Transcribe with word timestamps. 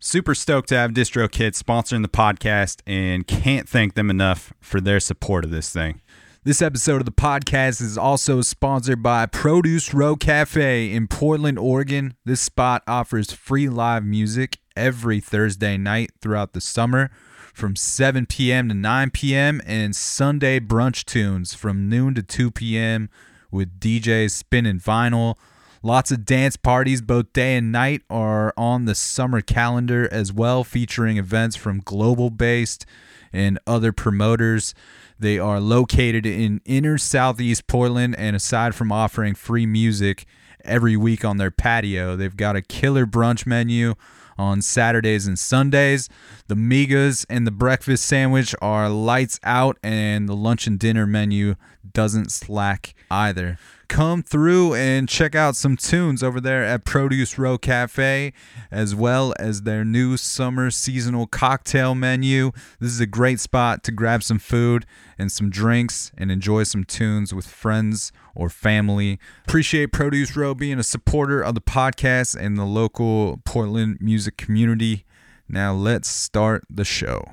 Super 0.00 0.32
stoked 0.32 0.68
to 0.68 0.76
have 0.76 0.92
DistroKid 0.92 1.60
sponsoring 1.60 2.02
the 2.02 2.08
podcast 2.08 2.82
and 2.86 3.26
can't 3.26 3.68
thank 3.68 3.94
them 3.94 4.10
enough 4.10 4.52
for 4.60 4.80
their 4.80 5.00
support 5.00 5.44
of 5.44 5.50
this 5.50 5.72
thing. 5.72 6.00
This 6.44 6.62
episode 6.62 7.00
of 7.00 7.04
the 7.04 7.10
podcast 7.10 7.82
is 7.82 7.98
also 7.98 8.40
sponsored 8.42 9.02
by 9.02 9.26
Produce 9.26 9.92
Row 9.92 10.14
Cafe 10.14 10.92
in 10.92 11.08
Portland, 11.08 11.58
Oregon. 11.58 12.14
This 12.24 12.40
spot 12.40 12.84
offers 12.86 13.32
free 13.32 13.68
live 13.68 14.04
music 14.04 14.58
every 14.76 15.18
Thursday 15.18 15.76
night 15.76 16.12
throughout 16.22 16.52
the 16.52 16.60
summer 16.60 17.10
from 17.52 17.74
7 17.74 18.26
p.m. 18.26 18.68
to 18.68 18.74
9 18.76 19.10
p.m. 19.10 19.60
and 19.66 19.96
Sunday 19.96 20.60
brunch 20.60 21.06
tunes 21.06 21.54
from 21.54 21.88
noon 21.88 22.14
to 22.14 22.22
2 22.22 22.52
p.m. 22.52 23.10
with 23.50 23.80
DJs 23.80 24.30
spinning 24.30 24.78
vinyl 24.78 25.34
Lots 25.82 26.10
of 26.10 26.24
dance 26.24 26.56
parties, 26.56 27.00
both 27.00 27.32
day 27.32 27.56
and 27.56 27.70
night, 27.70 28.02
are 28.10 28.52
on 28.56 28.84
the 28.84 28.96
summer 28.96 29.40
calendar 29.40 30.08
as 30.10 30.32
well, 30.32 30.64
featuring 30.64 31.18
events 31.18 31.54
from 31.54 31.80
Global 31.80 32.30
Based 32.30 32.84
and 33.32 33.60
other 33.66 33.92
promoters. 33.92 34.74
They 35.20 35.38
are 35.38 35.60
located 35.60 36.26
in 36.26 36.60
inner 36.64 36.98
southeast 36.98 37.68
Portland, 37.68 38.16
and 38.18 38.34
aside 38.34 38.74
from 38.74 38.90
offering 38.90 39.34
free 39.34 39.66
music 39.66 40.26
every 40.64 40.96
week 40.96 41.24
on 41.24 41.36
their 41.36 41.52
patio, 41.52 42.16
they've 42.16 42.36
got 42.36 42.56
a 42.56 42.62
killer 42.62 43.06
brunch 43.06 43.46
menu 43.46 43.94
on 44.36 44.62
Saturdays 44.62 45.26
and 45.26 45.38
Sundays. 45.38 46.08
The 46.48 46.54
migas 46.56 47.24
and 47.28 47.46
the 47.46 47.52
breakfast 47.52 48.04
sandwich 48.04 48.54
are 48.60 48.88
lights 48.88 49.38
out, 49.44 49.78
and 49.82 50.28
the 50.28 50.36
lunch 50.36 50.66
and 50.66 50.78
dinner 50.78 51.06
menu 51.06 51.54
doesn't 51.92 52.32
slack 52.32 52.94
either 53.10 53.58
come 53.88 54.22
through 54.22 54.74
and 54.74 55.08
check 55.08 55.34
out 55.34 55.56
some 55.56 55.76
tunes 55.76 56.22
over 56.22 56.40
there 56.40 56.64
at 56.64 56.84
Produce 56.84 57.38
Row 57.38 57.58
Cafe, 57.58 58.32
as 58.70 58.94
well 58.94 59.34
as 59.38 59.62
their 59.62 59.84
new 59.84 60.16
summer 60.16 60.70
seasonal 60.70 61.26
cocktail 61.26 61.94
menu. 61.94 62.52
This 62.80 62.92
is 62.92 63.00
a 63.00 63.06
great 63.06 63.40
spot 63.40 63.82
to 63.84 63.92
grab 63.92 64.22
some 64.22 64.38
food 64.38 64.86
and 65.18 65.32
some 65.32 65.50
drinks 65.50 66.12
and 66.16 66.30
enjoy 66.30 66.62
some 66.64 66.84
tunes 66.84 67.34
with 67.34 67.46
friends 67.46 68.12
or 68.34 68.48
family. 68.48 69.18
Appreciate 69.46 69.92
Produce 69.92 70.36
Row 70.36 70.54
being 70.54 70.78
a 70.78 70.84
supporter 70.84 71.40
of 71.40 71.54
the 71.54 71.60
podcast 71.60 72.36
and 72.38 72.56
the 72.56 72.64
local 72.64 73.40
Portland 73.44 73.98
music 74.00 74.36
community. 74.36 75.04
Now 75.48 75.72
let's 75.72 76.08
start 76.08 76.64
the 76.70 76.84
show. 76.84 77.32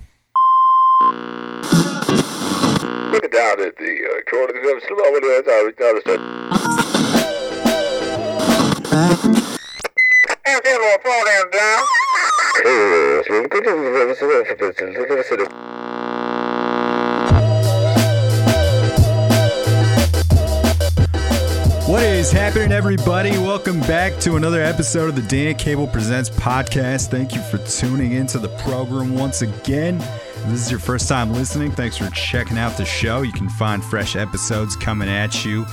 What 21.87 22.03
is 22.03 22.31
happening, 22.31 22.71
everybody? 22.71 23.31
Welcome 23.37 23.79
back 23.81 24.19
to 24.21 24.35
another 24.35 24.61
episode 24.61 25.07
of 25.07 25.15
the 25.15 25.21
Dan 25.21 25.55
Cable 25.55 25.87
Presents 25.87 26.29
podcast. 26.29 27.09
Thank 27.09 27.33
you 27.33 27.41
for 27.43 27.59
tuning 27.59 28.13
into 28.13 28.39
the 28.39 28.49
program 28.59 29.15
once 29.15 29.41
again. 29.41 30.03
This 30.47 30.61
is 30.61 30.69
your 30.69 30.79
first 30.79 31.09
time 31.09 31.33
listening, 31.33 31.71
thanks 31.71 31.97
for 31.97 32.07
checking 32.11 32.59
out 32.59 32.77
the 32.77 32.85
show. 32.85 33.23
You 33.23 33.33
can 33.33 33.49
find 33.49 33.83
fresh 33.83 34.15
episodes 34.15 34.75
coming 34.75 35.09
at 35.09 35.43
you 35.43 35.65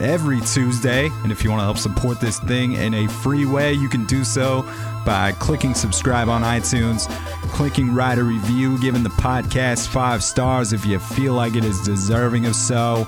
every 0.00 0.40
Tuesday. 0.40 1.08
And 1.22 1.30
if 1.30 1.44
you 1.44 1.50
want 1.50 1.60
to 1.60 1.64
help 1.64 1.78
support 1.78 2.20
this 2.20 2.40
thing 2.40 2.72
in 2.72 2.94
a 2.94 3.06
free 3.06 3.46
way, 3.46 3.72
you 3.72 3.88
can 3.88 4.06
do 4.06 4.24
so 4.24 4.62
by 5.06 5.32
clicking 5.38 5.72
subscribe 5.72 6.28
on 6.28 6.42
iTunes, 6.42 7.08
clicking 7.52 7.94
write 7.94 8.18
a 8.18 8.24
review, 8.24 8.76
giving 8.80 9.04
the 9.04 9.08
podcast 9.10 9.86
five 9.86 10.24
stars 10.24 10.72
if 10.72 10.84
you 10.84 10.98
feel 10.98 11.34
like 11.34 11.54
it 11.54 11.64
is 11.64 11.80
deserving 11.82 12.44
of 12.46 12.56
so. 12.56 13.06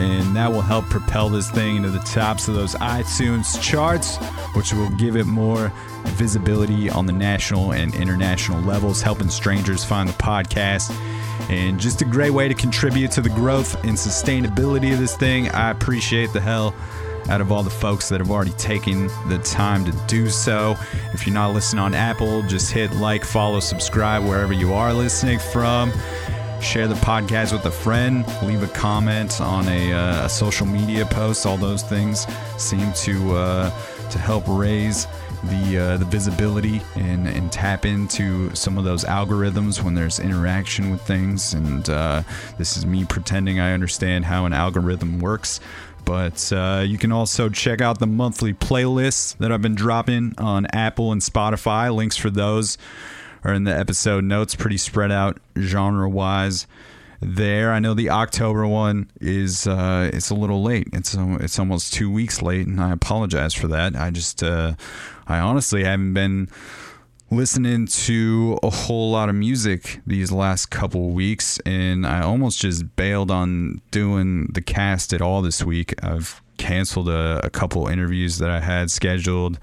And 0.00 0.34
that 0.34 0.50
will 0.50 0.62
help 0.62 0.86
propel 0.86 1.28
this 1.28 1.50
thing 1.50 1.76
into 1.76 1.90
the 1.90 1.98
tops 1.98 2.48
of 2.48 2.54
those 2.54 2.74
iTunes 2.76 3.60
charts, 3.60 4.16
which 4.54 4.72
will 4.72 4.88
give 4.90 5.14
it 5.14 5.26
more 5.26 5.70
visibility 6.06 6.88
on 6.88 7.04
the 7.04 7.12
national 7.12 7.72
and 7.72 7.94
international 7.94 8.62
levels, 8.62 9.02
helping 9.02 9.28
strangers 9.28 9.84
find 9.84 10.08
the 10.08 10.14
podcast. 10.14 10.90
And 11.50 11.78
just 11.78 12.00
a 12.00 12.06
great 12.06 12.30
way 12.30 12.48
to 12.48 12.54
contribute 12.54 13.10
to 13.12 13.20
the 13.20 13.28
growth 13.28 13.74
and 13.84 13.92
sustainability 13.92 14.90
of 14.94 15.00
this 15.00 15.16
thing. 15.16 15.50
I 15.50 15.70
appreciate 15.70 16.32
the 16.32 16.40
hell 16.40 16.74
out 17.28 17.42
of 17.42 17.52
all 17.52 17.62
the 17.62 17.68
folks 17.68 18.08
that 18.08 18.20
have 18.20 18.30
already 18.30 18.52
taken 18.52 19.08
the 19.28 19.38
time 19.44 19.84
to 19.84 19.92
do 20.06 20.30
so. 20.30 20.76
If 21.12 21.26
you're 21.26 21.34
not 21.34 21.52
listening 21.52 21.80
on 21.80 21.94
Apple, 21.94 22.42
just 22.44 22.72
hit 22.72 22.90
like, 22.94 23.22
follow, 23.22 23.60
subscribe 23.60 24.24
wherever 24.24 24.54
you 24.54 24.72
are 24.72 24.94
listening 24.94 25.38
from. 25.38 25.92
Share 26.60 26.86
the 26.86 26.94
podcast 26.96 27.52
with 27.52 27.64
a 27.64 27.70
friend. 27.70 28.24
Leave 28.42 28.62
a 28.62 28.68
comment 28.68 29.40
on 29.40 29.66
a, 29.66 29.92
uh, 29.92 30.26
a 30.26 30.28
social 30.28 30.66
media 30.66 31.06
post. 31.06 31.46
All 31.46 31.56
those 31.56 31.82
things 31.82 32.26
seem 32.58 32.92
to 32.92 33.34
uh, 33.34 33.70
to 34.10 34.18
help 34.18 34.44
raise 34.46 35.06
the 35.44 35.78
uh, 35.78 35.96
the 35.96 36.04
visibility 36.04 36.82
and 36.96 37.26
and 37.26 37.50
tap 37.50 37.86
into 37.86 38.54
some 38.54 38.76
of 38.76 38.84
those 38.84 39.04
algorithms 39.04 39.82
when 39.82 39.94
there's 39.94 40.20
interaction 40.20 40.90
with 40.90 41.00
things. 41.00 41.54
And 41.54 41.88
uh, 41.88 42.22
this 42.58 42.76
is 42.76 42.84
me 42.84 43.04
pretending 43.06 43.58
I 43.58 43.72
understand 43.72 44.26
how 44.26 44.44
an 44.44 44.52
algorithm 44.52 45.18
works. 45.18 45.60
But 46.04 46.52
uh, 46.52 46.84
you 46.86 46.98
can 46.98 47.10
also 47.10 47.48
check 47.48 47.80
out 47.80 47.98
the 47.98 48.06
monthly 48.06 48.52
playlists 48.52 49.36
that 49.38 49.50
I've 49.50 49.62
been 49.62 49.74
dropping 49.74 50.34
on 50.38 50.66
Apple 50.66 51.10
and 51.10 51.22
Spotify. 51.22 51.94
Links 51.94 52.16
for 52.16 52.30
those 52.30 52.78
are 53.44 53.54
in 53.54 53.64
the 53.64 53.76
episode 53.76 54.24
notes, 54.24 54.54
pretty 54.54 54.76
spread 54.76 55.10
out 55.10 55.38
genre 55.58 56.08
wise 56.08 56.66
there. 57.20 57.72
I 57.72 57.78
know 57.78 57.94
the 57.94 58.10
October 58.10 58.66
one 58.66 59.10
is 59.20 59.66
uh, 59.66 60.10
it's 60.12 60.30
a 60.30 60.34
little 60.34 60.62
late. 60.62 60.88
It's 60.92 61.14
it's 61.14 61.58
almost 61.58 61.92
two 61.92 62.10
weeks 62.10 62.42
late, 62.42 62.66
and 62.66 62.80
I 62.80 62.92
apologize 62.92 63.54
for 63.54 63.68
that. 63.68 63.94
I 63.96 64.10
just 64.10 64.42
uh, 64.42 64.74
I 65.26 65.38
honestly 65.38 65.84
haven't 65.84 66.14
been 66.14 66.48
listening 67.30 67.86
to 67.86 68.58
a 68.62 68.70
whole 68.70 69.12
lot 69.12 69.28
of 69.28 69.34
music 69.36 70.00
these 70.06 70.32
last 70.32 70.66
couple 70.66 71.10
weeks, 71.10 71.58
and 71.60 72.06
I 72.06 72.22
almost 72.22 72.60
just 72.60 72.96
bailed 72.96 73.30
on 73.30 73.80
doing 73.90 74.46
the 74.46 74.62
cast 74.62 75.12
at 75.12 75.22
all 75.22 75.42
this 75.42 75.62
week. 75.62 75.94
I've 76.02 76.42
canceled 76.56 77.08
a, 77.08 77.40
a 77.44 77.50
couple 77.50 77.86
interviews 77.86 78.38
that 78.38 78.50
I 78.50 78.60
had 78.60 78.90
scheduled 78.90 79.58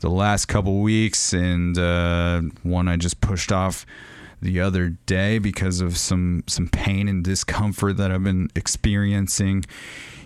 the 0.00 0.10
last 0.10 0.46
couple 0.46 0.80
weeks, 0.80 1.32
and 1.32 1.78
uh, 1.78 2.42
one 2.62 2.88
I 2.88 2.96
just 2.96 3.20
pushed 3.20 3.52
off 3.52 3.86
the 4.42 4.60
other 4.60 4.90
day 5.06 5.38
because 5.38 5.80
of 5.80 5.96
some 5.96 6.44
some 6.46 6.68
pain 6.68 7.08
and 7.08 7.22
discomfort 7.22 7.96
that 7.98 8.10
I've 8.10 8.24
been 8.24 8.50
experiencing 8.56 9.64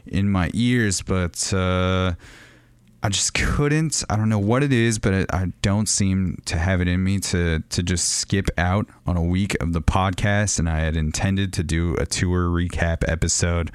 in 0.07 0.29
my 0.31 0.51
ears, 0.55 1.03
but 1.03 1.53
uh, 1.53 2.15
I 3.03 3.09
just 3.09 3.35
couldn't. 3.35 4.03
I 4.09 4.17
don't 4.17 4.29
know 4.29 4.39
what 4.39 4.63
it 4.63 4.73
is, 4.73 4.99
but 4.99 5.33
I, 5.35 5.53
don't 5.63 5.89
seem 5.89 6.41
to 6.47 6.57
have 6.57 6.81
it 6.81 6.89
in 6.89 7.03
me 7.03 7.19
to 7.21 7.63
to 7.69 7.83
just 7.83 8.09
skip 8.09 8.49
out 8.57 8.87
on 9.07 9.17
a 9.17 9.23
week 9.23 9.57
of 9.61 9.73
the 9.73 9.83
podcast. 9.83 10.59
And 10.59 10.69
I 10.69 10.81
had 10.81 10.97
intended 10.97 11.53
to 11.55 11.63
do 11.63 11.97
a 11.97 12.07
tour 12.07 12.49
recap 12.49 13.05
episode 13.09 13.71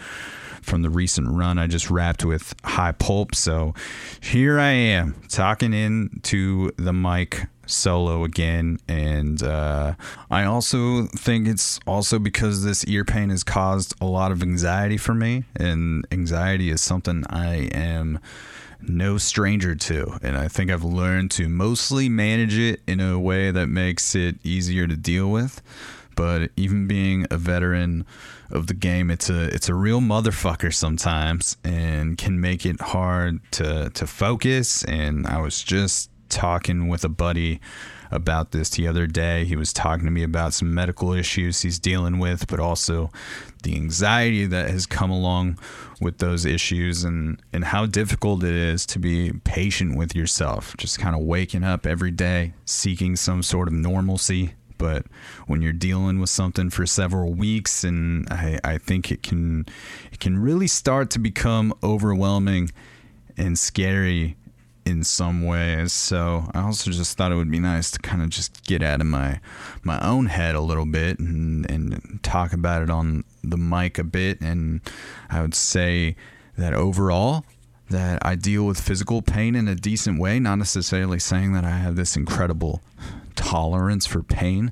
from 0.61 0.81
the 0.81 0.89
recent 0.89 1.29
run 1.29 1.57
I 1.57 1.67
just 1.67 1.89
wrapped 1.89 2.23
with 2.23 2.53
High 2.63 2.91
Pulp. 2.91 3.35
So 3.35 3.73
here 4.21 4.59
I 4.59 4.71
am 4.71 5.15
talking 5.29 5.73
into 5.73 6.71
the 6.77 6.93
mic 6.93 7.47
solo 7.65 8.23
again 8.23 8.79
and 8.87 9.43
uh, 9.43 9.93
i 10.31 10.43
also 10.43 11.05
think 11.05 11.47
it's 11.47 11.79
also 11.85 12.17
because 12.17 12.63
this 12.63 12.83
ear 12.85 13.05
pain 13.05 13.29
has 13.29 13.43
caused 13.43 13.93
a 14.01 14.05
lot 14.05 14.31
of 14.31 14.41
anxiety 14.41 14.97
for 14.97 15.13
me 15.13 15.43
and 15.55 16.03
anxiety 16.11 16.71
is 16.71 16.81
something 16.81 17.23
i 17.29 17.69
am 17.71 18.19
no 18.81 19.17
stranger 19.17 19.75
to. 19.75 20.17
And 20.21 20.37
I 20.37 20.47
think 20.47 20.71
I've 20.71 20.83
learned 20.83 21.31
to 21.31 21.49
mostly 21.49 22.09
manage 22.09 22.57
it 22.57 22.81
in 22.87 22.99
a 22.99 23.19
way 23.19 23.51
that 23.51 23.67
makes 23.67 24.15
it 24.15 24.37
easier 24.43 24.87
to 24.87 24.95
deal 24.95 25.29
with. 25.29 25.61
But 26.19 26.51
even 26.57 26.85
being 26.85 27.25
a 27.31 27.37
veteran 27.37 28.05
of 28.51 28.67
the 28.67 28.73
game, 28.73 29.09
it's 29.09 29.29
a 29.29 29.43
it's 29.55 29.69
a 29.69 29.73
real 29.73 30.01
motherfucker 30.01 30.73
sometimes 30.73 31.55
and 31.63 32.17
can 32.17 32.41
make 32.41 32.65
it 32.65 32.81
hard 32.81 33.39
to 33.51 33.89
to 33.91 34.05
focus. 34.05 34.83
And 34.83 35.25
I 35.25 35.39
was 35.39 35.63
just 35.63 36.11
talking 36.27 36.89
with 36.89 37.05
a 37.05 37.09
buddy 37.09 37.61
about 38.11 38.51
this 38.51 38.69
the 38.71 38.85
other 38.85 39.07
day. 39.07 39.45
He 39.45 39.55
was 39.55 39.71
talking 39.71 40.03
to 40.03 40.11
me 40.11 40.23
about 40.23 40.53
some 40.53 40.73
medical 40.73 41.13
issues 41.13 41.61
he's 41.61 41.79
dealing 41.79 42.19
with, 42.19 42.47
but 42.47 42.59
also 42.59 43.11
the 43.63 43.77
anxiety 43.77 44.45
that 44.45 44.69
has 44.69 44.85
come 44.85 45.11
along 45.11 45.57
with 46.01 46.17
those 46.17 46.43
issues 46.43 47.05
and, 47.05 47.41
and 47.53 47.63
how 47.63 47.85
difficult 47.85 48.43
it 48.43 48.55
is 48.55 48.85
to 48.87 48.99
be 48.99 49.31
patient 49.45 49.97
with 49.97 50.13
yourself. 50.13 50.75
Just 50.75 50.99
kind 50.99 51.15
of 51.15 51.21
waking 51.21 51.63
up 51.63 51.85
every 51.85 52.11
day, 52.11 52.55
seeking 52.65 53.15
some 53.15 53.41
sort 53.41 53.69
of 53.69 53.73
normalcy. 53.73 54.55
But 54.79 55.05
when 55.45 55.61
you're 55.61 55.73
dealing 55.73 56.19
with 56.19 56.31
something 56.31 56.71
for 56.71 56.87
several 56.87 57.33
weeks, 57.33 57.83
and 57.83 58.27
I, 58.31 58.59
I 58.63 58.77
think 58.79 59.11
it 59.11 59.21
can 59.21 59.67
it 60.11 60.19
can 60.19 60.39
really 60.39 60.67
start 60.67 61.11
to 61.11 61.19
become 61.19 61.71
overwhelming 61.83 62.71
and 63.37 63.59
scary 63.59 64.35
in 64.85 65.03
some 65.03 65.45
ways. 65.45 65.93
So 65.93 66.49
I 66.53 66.61
also 66.61 66.89
just 66.89 67.15
thought 67.17 67.31
it 67.31 67.35
would 67.35 67.51
be 67.51 67.59
nice 67.59 67.91
to 67.91 67.99
kind 67.99 68.23
of 68.23 68.29
just 68.29 68.65
get 68.65 68.81
out 68.81 69.01
of 69.01 69.07
my 69.07 69.39
my 69.83 69.99
own 70.01 70.25
head 70.25 70.55
a 70.55 70.61
little 70.61 70.85
bit 70.85 71.19
and 71.19 71.69
and 71.69 72.19
talk 72.23 72.53
about 72.53 72.81
it 72.81 72.89
on 72.89 73.23
the 73.43 73.57
mic 73.57 73.99
a 73.99 74.03
bit. 74.03 74.41
And 74.41 74.81
I 75.29 75.41
would 75.41 75.55
say 75.55 76.15
that 76.57 76.73
overall 76.73 77.45
that 77.89 78.19
I 78.25 78.35
deal 78.35 78.65
with 78.65 78.79
physical 78.79 79.21
pain 79.21 79.55
in 79.55 79.67
a 79.67 79.75
decent 79.75 80.19
way, 80.19 80.39
not 80.39 80.55
necessarily 80.55 81.19
saying 81.19 81.53
that 81.53 81.65
I 81.65 81.71
have 81.71 81.95
this 81.95 82.15
incredible 82.15 82.81
tolerance 83.39 84.05
for 84.05 84.21
pain. 84.21 84.71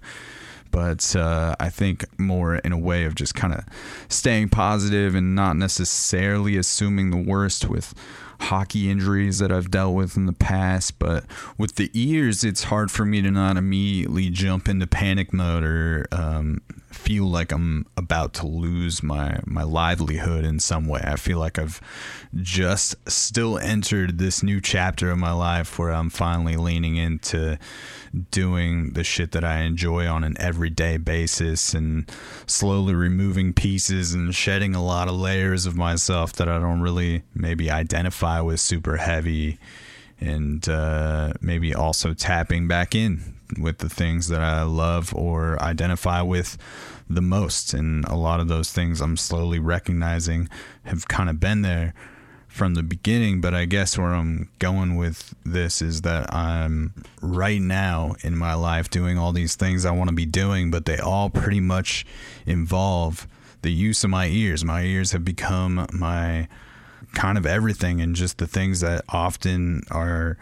But 0.70 1.16
uh, 1.16 1.56
I 1.60 1.70
think 1.70 2.06
more 2.20 2.58
in 2.58 2.72
a 2.74 2.78
way 2.78 3.06
of 3.06 3.16
just 3.16 3.34
kind 3.34 3.54
of 3.54 3.64
staying 4.10 4.50
positive 4.50 5.16
and 5.16 5.34
not 5.34 5.56
necessarily 5.56 6.58
assuming 6.58 7.10
the 7.10 7.18
worst 7.18 7.70
with 7.70 7.94
hockey 8.40 8.90
injuries 8.92 9.40
that 9.40 9.52
I've 9.52 9.72
dealt 9.72 9.96
with 9.96 10.18
in 10.18 10.26
the 10.26 10.34
past, 10.34 11.00
but 11.00 11.26
with 11.58 11.76
the 11.76 11.90
ears, 11.94 12.44
it's 12.44 12.66
hard 12.66 12.92
for 12.92 13.06
me 13.06 13.22
to 13.22 13.32
not 13.32 13.58
immediately 13.58 14.30
jump 14.30 14.68
into 14.68 14.86
panic 14.86 15.34
mode 15.34 15.64
or 15.64 16.06
um, 16.12 16.62
feel 17.08 17.24
like 17.24 17.54
I'm 17.54 17.86
about 17.96 18.34
to 18.34 18.46
lose 18.46 19.02
my 19.02 19.40
my 19.46 19.64
livelihood 19.64 20.44
in 20.44 20.60
some 20.60 20.86
way. 20.88 21.00
I 21.02 21.16
feel 21.16 21.40
like 21.40 21.58
I've 21.58 21.80
just 22.36 22.96
still 23.10 23.58
entered 23.58 24.18
this 24.18 24.44
new 24.44 24.60
chapter 24.60 25.10
of 25.12 25.18
my 25.18 25.32
life 25.32 25.80
where 25.80 25.92
I'm 25.92 26.10
finally 26.10 26.58
leaning 26.58 26.98
into 26.98 27.58
doing 28.30 28.92
the 28.92 29.06
shit 29.06 29.32
that 29.32 29.46
I 29.46 29.60
enjoy 29.60 30.06
on 30.06 30.26
an 30.26 30.36
everyday 30.38 30.98
basis 30.98 31.74
and 31.74 32.12
slowly 32.46 32.94
removing 32.94 33.54
pieces 33.54 34.14
and 34.14 34.36
shedding 34.36 34.76
a 34.76 34.84
lot 34.84 35.08
of 35.08 35.16
layers 35.16 35.66
of 35.66 35.78
myself 35.78 36.34
that 36.34 36.50
I 36.50 36.60
don't 36.60 36.82
really 36.82 37.24
maybe 37.34 37.72
identify 37.72 38.42
with 38.42 38.60
super 38.60 38.98
heavy 38.98 39.60
and 40.20 40.68
uh, 40.68 41.32
maybe 41.40 41.74
also 41.74 42.14
tapping 42.14 42.68
back 42.68 42.94
in 42.94 43.38
with 43.58 43.78
the 43.78 43.90
things 43.90 44.28
that 44.28 44.42
I 44.42 44.64
love 44.64 45.16
or 45.16 45.62
identify 45.62 46.22
with 46.22 46.58
the 47.10 47.22
most. 47.22 47.74
And 47.74 48.06
a 48.06 48.16
lot 48.16 48.40
of 48.40 48.48
those 48.48 48.72
things 48.72 49.02
I'm 49.02 49.18
slowly 49.18 49.60
recognizing 49.60 50.50
have 50.84 51.08
kind 51.08 51.30
of 51.30 51.40
been 51.40 51.62
there 51.62 51.94
from 52.48 52.74
the 52.74 52.84
beginning. 52.84 53.42
But 53.42 53.54
I 53.54 53.66
guess 53.66 53.98
where 53.98 54.14
I'm 54.14 54.50
going 54.60 54.96
with 54.96 55.36
this 55.46 55.82
is 55.82 56.02
that 56.02 56.34
I'm 56.34 56.94
right 57.22 57.62
now 57.62 58.16
in 58.24 58.38
my 58.38 58.54
life 58.54 58.90
doing 58.90 59.18
all 59.18 59.32
these 59.32 59.56
things 59.56 59.86
I 59.86 59.92
want 59.92 60.10
to 60.10 60.16
be 60.16 60.26
doing, 60.26 60.72
but 60.72 60.86
they 60.86 60.98
all 60.98 61.30
pretty 61.30 61.60
much 61.60 62.06
involve 62.46 63.28
the 63.62 63.72
use 63.72 64.04
of 64.04 64.10
my 64.10 64.28
ears. 64.28 64.64
My 64.64 64.84
ears 64.84 65.12
have 65.12 65.26
become 65.26 65.88
my 65.94 66.48
kind 67.14 67.38
of 67.38 67.46
everything 67.46 68.02
and 68.02 68.16
just 68.16 68.38
the 68.38 68.48
things 68.48 68.82
that 68.82 69.04
often 69.10 69.82
are 69.90 70.38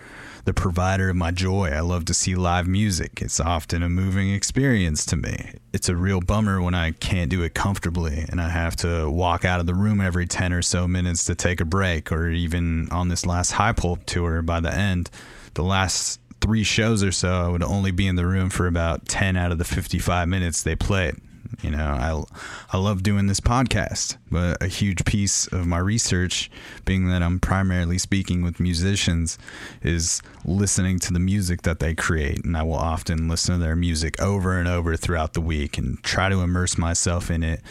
the 0.46 0.54
provider 0.54 1.10
of 1.10 1.16
my 1.16 1.32
joy. 1.32 1.72
I 1.72 1.82
love 1.82 2.06
to 2.06 2.14
see 2.14 2.36
live 2.36 2.68
music. 2.68 3.22
It's 3.22 3.40
often 3.40 3.84
a 3.84 3.90
moving 3.90 4.32
experience 4.32 5.06
to 5.08 5.16
me. 5.16 5.54
It's 5.74 5.90
a 5.90 5.96
real 5.96 6.22
bummer 6.22 6.62
when 6.62 6.76
I 6.76 6.92
can't 6.92 7.30
do 7.30 7.42
it 7.42 7.56
comfortably 7.56 8.26
and 8.30 8.40
I 8.40 8.50
have 8.50 8.76
to 8.78 9.10
walk 9.10 9.44
out 9.44 9.60
of 9.60 9.66
the 9.66 9.74
room 9.74 10.00
every 10.00 10.28
10 10.28 10.54
or 10.54 10.62
so 10.62 10.88
minutes 10.88 11.26
to 11.26 11.36
take 11.36 11.60
a 11.60 11.66
break, 11.66 12.12
or 12.12 12.30
even 12.30 12.88
on 12.92 13.10
this 13.10 13.26
last 13.26 13.52
High 13.52 13.74
Pulp 13.74 14.06
tour 14.06 14.42
by 14.42 14.60
the 14.60 14.74
end, 14.74 15.10
the 15.56 15.64
last 15.64 16.20
three 16.42 16.64
shows 16.64 17.04
or 17.04 17.12
so, 17.12 17.32
I 17.32 17.48
would 17.48 17.64
only 17.64 17.92
be 17.92 18.08
in 18.08 18.16
the 18.16 18.26
room 18.26 18.50
for 18.52 18.68
about 18.68 19.08
10 19.08 19.36
out 19.36 19.52
of 19.52 19.58
the 19.58 19.64
55 19.64 20.28
minutes 20.28 20.62
they 20.62 20.76
played. 20.76 21.16
You 21.62 21.72
know, 21.72 21.78
I, 21.78 22.76
I 22.76 22.78
love 22.78 23.04
doing 23.04 23.28
this 23.28 23.40
podcast, 23.40 24.18
but 24.32 24.62
a 24.62 24.68
huge 24.68 25.06
piece 25.06 25.48
of 25.48 25.66
my 25.66 25.78
research, 25.78 26.50
being 26.86 27.08
that 27.10 27.22
I'm 27.22 27.40
primarily 27.40 27.98
speaking 27.98 28.42
with 28.42 28.60
musicians, 28.60 29.38
is 29.82 30.22
listening 30.44 31.00
to 31.00 31.14
the 31.14 31.20
music 31.20 31.64
that 31.64 31.80
they 31.80 31.96
create. 31.96 32.44
And 32.44 32.56
I 32.58 32.64
will 32.64 32.74
often 32.74 33.28
listen 33.28 33.60
to 33.60 33.64
their 33.64 33.76
music 33.76 34.22
over 34.22 34.58
and 34.58 34.68
over 34.68 34.96
throughout 34.96 35.34
the 35.34 35.42
week 35.42 35.78
and 35.78 36.02
try 36.04 36.30
to 36.30 36.42
immerse 36.42 36.78
myself 36.78 37.30
in 37.32 37.44
it 37.44 37.62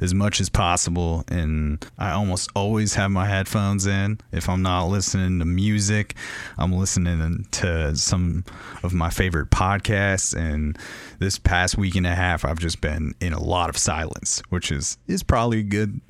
as 0.00 0.14
much 0.14 0.40
as 0.40 0.48
possible. 0.48 1.24
And 1.28 1.84
I 1.98 2.12
almost 2.12 2.50
always 2.54 2.94
have 2.94 3.10
my 3.10 3.26
headphones 3.26 3.86
in. 3.86 4.18
If 4.32 4.48
I'm 4.48 4.62
not 4.62 4.86
listening 4.86 5.38
to 5.40 5.44
music, 5.44 6.14
I'm 6.58 6.72
listening 6.72 7.46
to 7.52 7.96
some 7.96 8.44
of 8.82 8.92
my 8.92 9.10
favorite 9.10 9.50
podcasts. 9.50 10.36
And 10.36 10.78
this 11.18 11.38
past 11.38 11.76
week 11.76 11.94
and 11.96 12.06
a 12.06 12.14
half, 12.14 12.44
I've 12.44 12.58
just 12.58 12.80
been 12.80 13.14
in 13.20 13.32
a 13.32 13.42
lot 13.42 13.68
of 13.68 13.76
silence, 13.76 14.42
which 14.48 14.72
is 14.72 14.98
is 15.06 15.22
probably 15.22 15.62
good 15.62 16.00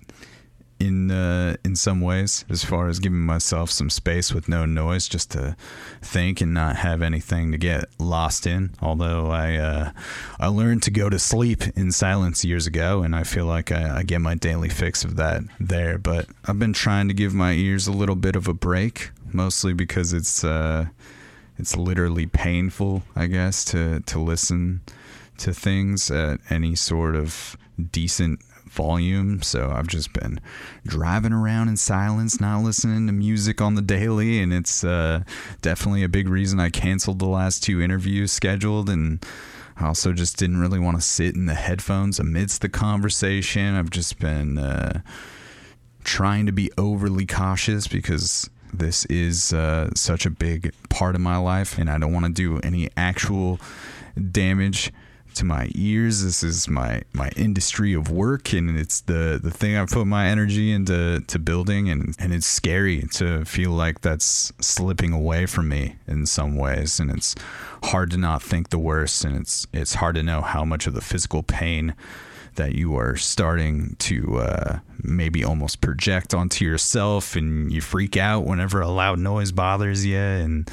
in 0.81 1.11
uh, 1.11 1.57
in 1.63 1.77
some 1.77 2.01
ways 2.01 2.45
as 2.49 2.65
far 2.65 2.89
as 2.89 2.99
giving 2.99 3.21
myself 3.21 3.71
some 3.71 3.91
space 3.91 4.33
with 4.33 4.49
no 4.49 4.65
noise 4.65 5.07
just 5.07 5.31
to 5.33 5.55
think 6.01 6.41
and 6.41 6.55
not 6.55 6.77
have 6.77 7.03
anything 7.03 7.53
to 7.53 7.59
get 7.59 7.85
lost 7.99 8.47
in. 8.47 8.71
Although 8.81 9.31
I 9.31 9.57
uh, 9.57 9.91
I 10.41 10.47
learned 10.49 10.83
to 10.85 10.91
go 10.91 11.11
to 11.11 11.19
sleep 11.19 11.63
in 11.77 11.93
silence 11.93 12.45
years 12.45 12.67
ago 12.67 13.03
and 13.03 13.15
I 13.15 13.25
feel 13.25 13.45
like 13.45 13.71
I, 13.71 13.99
I, 13.99 14.03
get 14.03 14.21
my 14.21 14.35
daily 14.35 14.71
fix 14.71 15.05
of 15.05 15.17
that 15.17 15.43
there. 15.61 15.99
But 15.99 16.27
I've 16.47 16.59
been 16.59 16.73
trying 16.73 17.09
to 17.09 17.15
give 17.15 17.35
my 17.35 17.53
ears 17.53 17.87
a 17.87 17.93
little 17.93 18.17
bit 18.17 18.35
of 18.35 18.49
a 18.49 18.55
break 18.55 19.11
mostly 19.33 19.75
because 19.75 20.15
it's 20.15 20.43
uh, 20.43 20.87
it's 21.59 21.77
literally 21.77 22.27
painful 22.27 23.03
I 23.15 23.27
guess 23.27 23.65
to 23.67 24.01
to 24.01 24.19
listen 24.19 24.81
to 25.39 25.53
things 25.53 26.11
at 26.11 26.41
any 26.51 26.75
sort 26.75 27.17
of 27.17 27.57
decent 27.93 28.41
volume. 28.71 29.43
So 29.43 29.71
I've 29.71 29.89
just 29.89 30.13
been 30.13 30.41
driving 30.87 31.33
around 31.33 31.69
in 31.69 31.77
silence, 31.77 32.41
not 32.41 32.63
listening 32.63 33.07
to 33.07 33.13
music 33.13 33.61
on 33.61 33.75
the 33.75 33.83
daily. 33.83 34.41
And 34.41 34.53
it's 34.53 34.85
uh, 34.85 35.25
definitely 35.61 36.05
a 36.05 36.09
big 36.09 36.29
reason 36.29 36.61
I 36.61 36.71
canceled 36.71 37.19
the 37.19 37.27
last 37.27 37.63
two 37.63 37.83
interviews 37.83 38.33
scheduled. 38.33 38.89
And 38.89 39.25
I 39.77 39.87
also 39.87 40.13
just 40.13 40.37
didn't 40.37 40.61
really 40.61 40.79
want 40.79 40.97
to 40.97 41.03
sit 41.03 41.35
in 41.35 41.47
the 41.47 41.55
headphones 41.55 42.19
amidst 42.19 42.63
the 42.63 42.69
conversation. 42.69 43.75
I've 43.75 43.91
just 43.91 44.19
been 44.19 44.59
uh, 44.59 45.01
trying 46.05 46.47
to 46.47 46.53
be 46.53 46.71
overly 46.79 47.27
cautious 47.27 47.89
because 47.89 48.49
this 48.73 49.05
is 49.07 49.53
uh, 49.53 49.91
such 49.95 50.27
a 50.27 50.31
big 50.31 50.73
part 50.89 51.17
of 51.17 51.21
my 51.21 51.37
life 51.37 51.77
and 51.77 51.91
I 51.91 51.99
don't 51.99 52.13
want 52.13 52.27
to 52.27 52.33
do 52.33 52.61
any 52.61 52.89
actual 52.97 53.59
damage 54.31 54.93
to 55.35 55.45
my 55.45 55.71
ears. 55.75 56.23
This 56.23 56.43
is 56.43 56.69
my 56.69 57.03
my 57.13 57.31
industry 57.37 57.93
of 57.95 58.11
work, 58.11 58.53
and 58.53 58.79
it's 58.79 59.01
the 59.03 59.41
the 59.43 59.51
thing 59.51 59.77
I 59.77 59.85
put 59.87 60.07
my 60.07 60.27
energy 60.29 60.73
into 60.73 61.21
to 61.21 61.39
building, 61.39 61.89
and 61.89 62.15
and 62.19 62.33
it's 62.33 62.47
scary 62.47 63.03
to 63.15 63.45
feel 63.45 63.71
like 63.71 64.01
that's 64.01 64.53
slipping 64.61 65.13
away 65.13 65.47
from 65.47 65.69
me 65.69 65.97
in 66.07 66.27
some 66.27 66.57
ways, 66.57 67.01
and 67.01 67.11
it's 67.11 67.35
hard 67.85 68.11
to 68.13 68.17
not 68.17 68.43
think 68.43 68.71
the 68.71 68.79
worst, 68.79 69.25
and 69.25 69.37
it's 69.37 69.67
it's 69.73 69.95
hard 69.95 70.15
to 70.17 70.23
know 70.23 70.41
how 70.41 70.65
much 70.65 70.87
of 70.87 70.95
the 70.95 71.01
physical 71.01 71.43
pain 71.43 71.95
that 72.57 72.75
you 72.75 72.97
are 72.97 73.17
starting 73.17 73.97
to 73.99 74.39
uh, 74.39 74.79
maybe 75.03 75.45
almost 75.45 75.81
project 75.81 76.35
onto 76.35 76.65
yourself, 76.65 77.37
and 77.37 77.73
you 77.73 77.81
freak 77.81 78.17
out 78.17 78.45
whenever 78.45 78.81
a 78.81 78.89
loud 78.89 79.19
noise 79.19 79.53
bothers 79.53 80.05
you, 80.05 80.19
and 80.19 80.71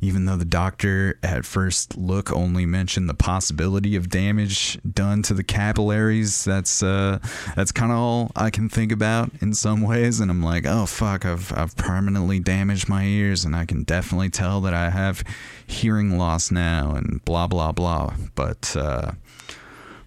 even 0.00 0.26
though 0.26 0.36
the 0.36 0.44
doctor 0.44 1.18
at 1.22 1.44
first 1.44 1.96
look 1.96 2.32
only 2.32 2.64
mentioned 2.64 3.08
the 3.08 3.14
possibility 3.14 3.96
of 3.96 4.08
damage 4.08 4.78
done 4.82 5.22
to 5.22 5.34
the 5.34 5.42
capillaries 5.42 6.44
that's 6.44 6.82
uh, 6.82 7.18
that's 7.56 7.72
kind 7.72 7.90
of 7.90 7.98
all 7.98 8.30
I 8.36 8.50
can 8.50 8.68
think 8.68 8.92
about 8.92 9.30
in 9.40 9.54
some 9.54 9.82
ways. 9.82 10.20
And 10.20 10.30
I'm 10.30 10.42
like 10.42 10.66
oh 10.66 10.86
fuck 10.86 11.24
I've 11.24 11.56
I've 11.56 11.76
permanently 11.76 12.38
damaged 12.38 12.88
my 12.88 13.04
ears 13.04 13.44
and 13.44 13.56
I 13.56 13.64
can 13.64 13.82
definitely 13.82 14.30
tell 14.30 14.60
that 14.62 14.74
I 14.74 14.90
have 14.90 15.24
hearing 15.66 16.16
loss 16.18 16.50
now 16.50 16.94
and 16.94 17.24
blah 17.24 17.46
blah 17.46 17.72
blah. 17.72 18.14
But 18.34 18.76
uh, 18.76 19.12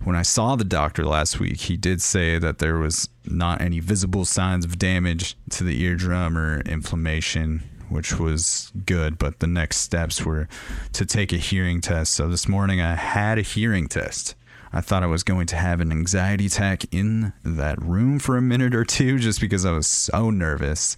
when 0.03 0.15
I 0.15 0.24
saw 0.24 0.55
the 0.55 0.63
doctor 0.63 1.05
last 1.05 1.39
week, 1.39 1.62
he 1.62 1.77
did 1.77 2.01
say 2.01 2.39
that 2.39 2.57
there 2.57 2.77
was 2.77 3.10
not 3.25 3.62
any 3.62 3.79
visible 3.79 4.25
signs 4.25 4.65
of 4.65 4.79
damage 4.79 5.36
to 5.51 5.63
the 5.63 5.79
eardrum 5.83 6.38
or 6.38 6.62
inflammation 6.62 7.63
which 7.91 8.17
was 8.17 8.71
good. 8.86 9.17
But 9.17 9.39
the 9.39 9.48
next 9.48 9.77
steps 9.77 10.25
were 10.25 10.48
to 10.93 11.05
take 11.05 11.33
a 11.33 11.38
hearing 11.38 11.81
test. 11.81 12.13
So 12.13 12.27
this 12.27 12.48
morning 12.48 12.81
I 12.81 12.95
had 12.95 13.38
a 13.38 13.41
hearing 13.41 13.88
test. 13.88 14.36
I 14.74 14.79
thought 14.79 15.03
I 15.03 15.07
was 15.07 15.24
going 15.24 15.48
to 15.48 15.57
have 15.57 15.81
an 15.81 15.91
anxiety 15.91 16.45
attack 16.45 16.86
in 16.93 17.33
that 17.43 17.81
room 17.81 18.19
for 18.19 18.38
a 18.38 18.41
minute 18.41 18.74
or 18.74 18.86
two 18.86 19.19
just 19.19 19.41
because 19.41 19.65
I 19.65 19.71
was 19.71 19.86
so 19.86 20.29
nervous 20.29 20.95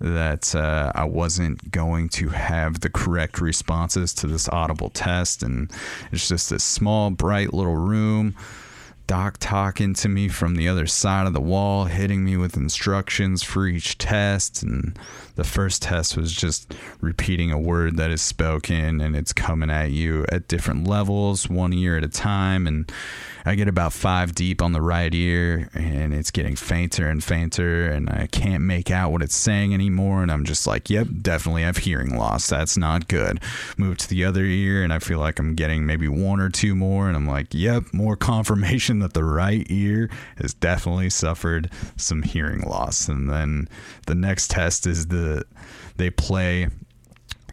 that 0.00 0.54
uh, 0.54 0.92
I 0.94 1.04
wasn't 1.04 1.72
going 1.72 2.08
to 2.10 2.28
have 2.28 2.80
the 2.80 2.90
correct 2.90 3.40
responses 3.40 4.14
to 4.14 4.28
this 4.28 4.48
audible 4.50 4.90
test. 4.90 5.42
And 5.42 5.72
it's 6.12 6.28
just 6.28 6.50
this 6.50 6.62
small, 6.62 7.10
bright 7.10 7.52
little 7.52 7.76
room 7.76 8.36
Doc 9.06 9.36
talking 9.38 9.94
to 9.94 10.08
me 10.08 10.28
from 10.28 10.56
the 10.56 10.68
other 10.68 10.86
side 10.86 11.28
of 11.28 11.32
the 11.32 11.40
wall, 11.40 11.84
hitting 11.84 12.24
me 12.24 12.36
with 12.36 12.56
instructions 12.56 13.42
for 13.42 13.66
each 13.66 13.98
test. 13.98 14.64
And 14.64 14.98
the 15.36 15.44
first 15.44 15.82
test 15.82 16.16
was 16.16 16.32
just 16.32 16.74
repeating 17.00 17.52
a 17.52 17.58
word 17.58 17.96
that 17.98 18.10
is 18.10 18.22
spoken 18.22 19.00
and 19.00 19.14
it's 19.14 19.32
coming 19.32 19.70
at 19.70 19.90
you 19.90 20.24
at 20.32 20.48
different 20.48 20.86
levels, 20.86 21.48
one 21.48 21.72
ear 21.72 21.96
at 21.96 22.04
a 22.04 22.08
time. 22.08 22.66
And 22.66 22.90
I 23.44 23.54
get 23.54 23.68
about 23.68 23.92
five 23.92 24.34
deep 24.34 24.60
on 24.60 24.72
the 24.72 24.80
right 24.80 25.14
ear 25.14 25.70
and 25.74 26.12
it's 26.12 26.30
getting 26.30 26.56
fainter 26.56 27.08
and 27.08 27.22
fainter 27.22 27.86
and 27.86 28.08
I 28.08 28.26
can't 28.26 28.64
make 28.64 28.90
out 28.90 29.12
what 29.12 29.22
it's 29.22 29.36
saying 29.36 29.74
anymore. 29.74 30.22
And 30.22 30.32
I'm 30.32 30.44
just 30.44 30.66
like, 30.66 30.88
yep, 30.88 31.06
definitely 31.20 31.62
have 31.62 31.76
hearing 31.76 32.16
loss. 32.16 32.48
That's 32.48 32.78
not 32.78 33.06
good. 33.06 33.40
Move 33.76 33.98
to 33.98 34.08
the 34.08 34.24
other 34.24 34.44
ear 34.44 34.82
and 34.82 34.92
I 34.92 34.98
feel 34.98 35.18
like 35.18 35.38
I'm 35.38 35.54
getting 35.54 35.86
maybe 35.86 36.08
one 36.08 36.40
or 36.40 36.48
two 36.48 36.74
more. 36.74 37.08
And 37.08 37.16
I'm 37.16 37.28
like, 37.28 37.48
yep, 37.52 37.84
more 37.92 38.16
confirmation 38.26 39.00
that 39.00 39.12
the 39.12 39.24
right 39.24 39.66
ear 39.68 40.10
has 40.38 40.54
definitely 40.54 41.10
suffered 41.10 41.70
some 41.96 42.22
hearing 42.22 42.62
loss. 42.62 43.06
And 43.06 43.28
then 43.28 43.68
the 44.06 44.14
next 44.14 44.50
test 44.50 44.86
is 44.86 45.08
the, 45.08 45.25
they 45.96 46.10
play 46.10 46.68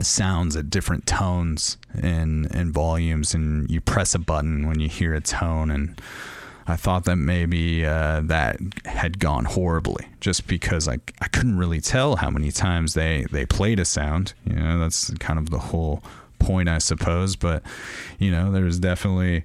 sounds 0.02 0.56
at 0.56 0.70
different 0.70 1.06
tones 1.06 1.78
and 1.94 2.54
and 2.54 2.74
volumes 2.74 3.34
and 3.34 3.70
you 3.70 3.80
press 3.80 4.16
a 4.16 4.20
button 4.20 4.68
when 4.68 4.80
you 4.80 4.90
hear 4.90 5.14
a 5.14 5.22
tone 5.22 5.70
and 5.72 6.02
I 6.66 6.78
thought 6.78 7.06
that 7.06 7.18
maybe 7.18 7.86
uh, 7.86 8.22
that 8.24 8.58
had 8.86 9.20
gone 9.20 9.46
horribly 9.46 10.08
just 10.22 10.48
because 10.48 10.88
I, 10.88 11.00
I 11.20 11.28
couldn't 11.28 11.58
really 11.58 11.82
tell 11.82 12.16
how 12.16 12.30
many 12.30 12.52
times 12.52 12.94
they, 12.94 13.26
they 13.32 13.46
played 13.46 13.80
a 13.80 13.86
sound. 13.86 14.34
You 14.46 14.56
know, 14.56 14.80
that's 14.80 15.12
kind 15.16 15.38
of 15.38 15.50
the 15.50 15.60
whole 15.60 16.02
point, 16.40 16.70
I 16.70 16.78
suppose. 16.78 17.36
But, 17.36 17.64
you 18.18 18.32
know, 18.32 18.52
there 18.52 18.64
was 18.64 18.80
definitely 18.80 19.44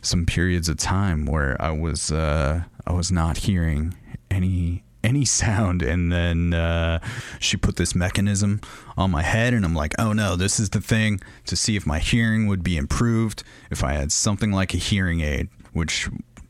some 0.00 0.24
periods 0.24 0.68
of 0.68 0.78
time 0.78 1.26
where 1.26 1.60
I 1.60 1.72
was 1.72 2.10
uh, 2.10 2.62
I 2.86 2.92
was 2.92 3.12
not 3.12 3.38
hearing 3.38 3.94
any 4.30 4.82
any 5.06 5.24
sound 5.24 5.82
and 5.82 6.12
then 6.12 6.52
uh, 6.52 6.98
she 7.38 7.56
put 7.56 7.76
this 7.76 7.94
mechanism 7.94 8.60
on 8.96 9.10
my 9.10 9.22
head 9.22 9.54
and 9.54 9.64
i'm 9.64 9.74
like 9.74 9.94
oh 9.98 10.12
no 10.12 10.34
this 10.36 10.58
is 10.58 10.70
the 10.70 10.80
thing 10.80 11.20
to 11.46 11.54
see 11.54 11.76
if 11.76 11.86
my 11.86 11.98
hearing 11.98 12.46
would 12.46 12.62
be 12.62 12.76
improved 12.76 13.44
if 13.70 13.84
i 13.84 13.92
had 13.92 14.10
something 14.10 14.50
like 14.50 14.74
a 14.74 14.78
hearing 14.78 15.20
aid 15.20 15.48
which 15.72 16.08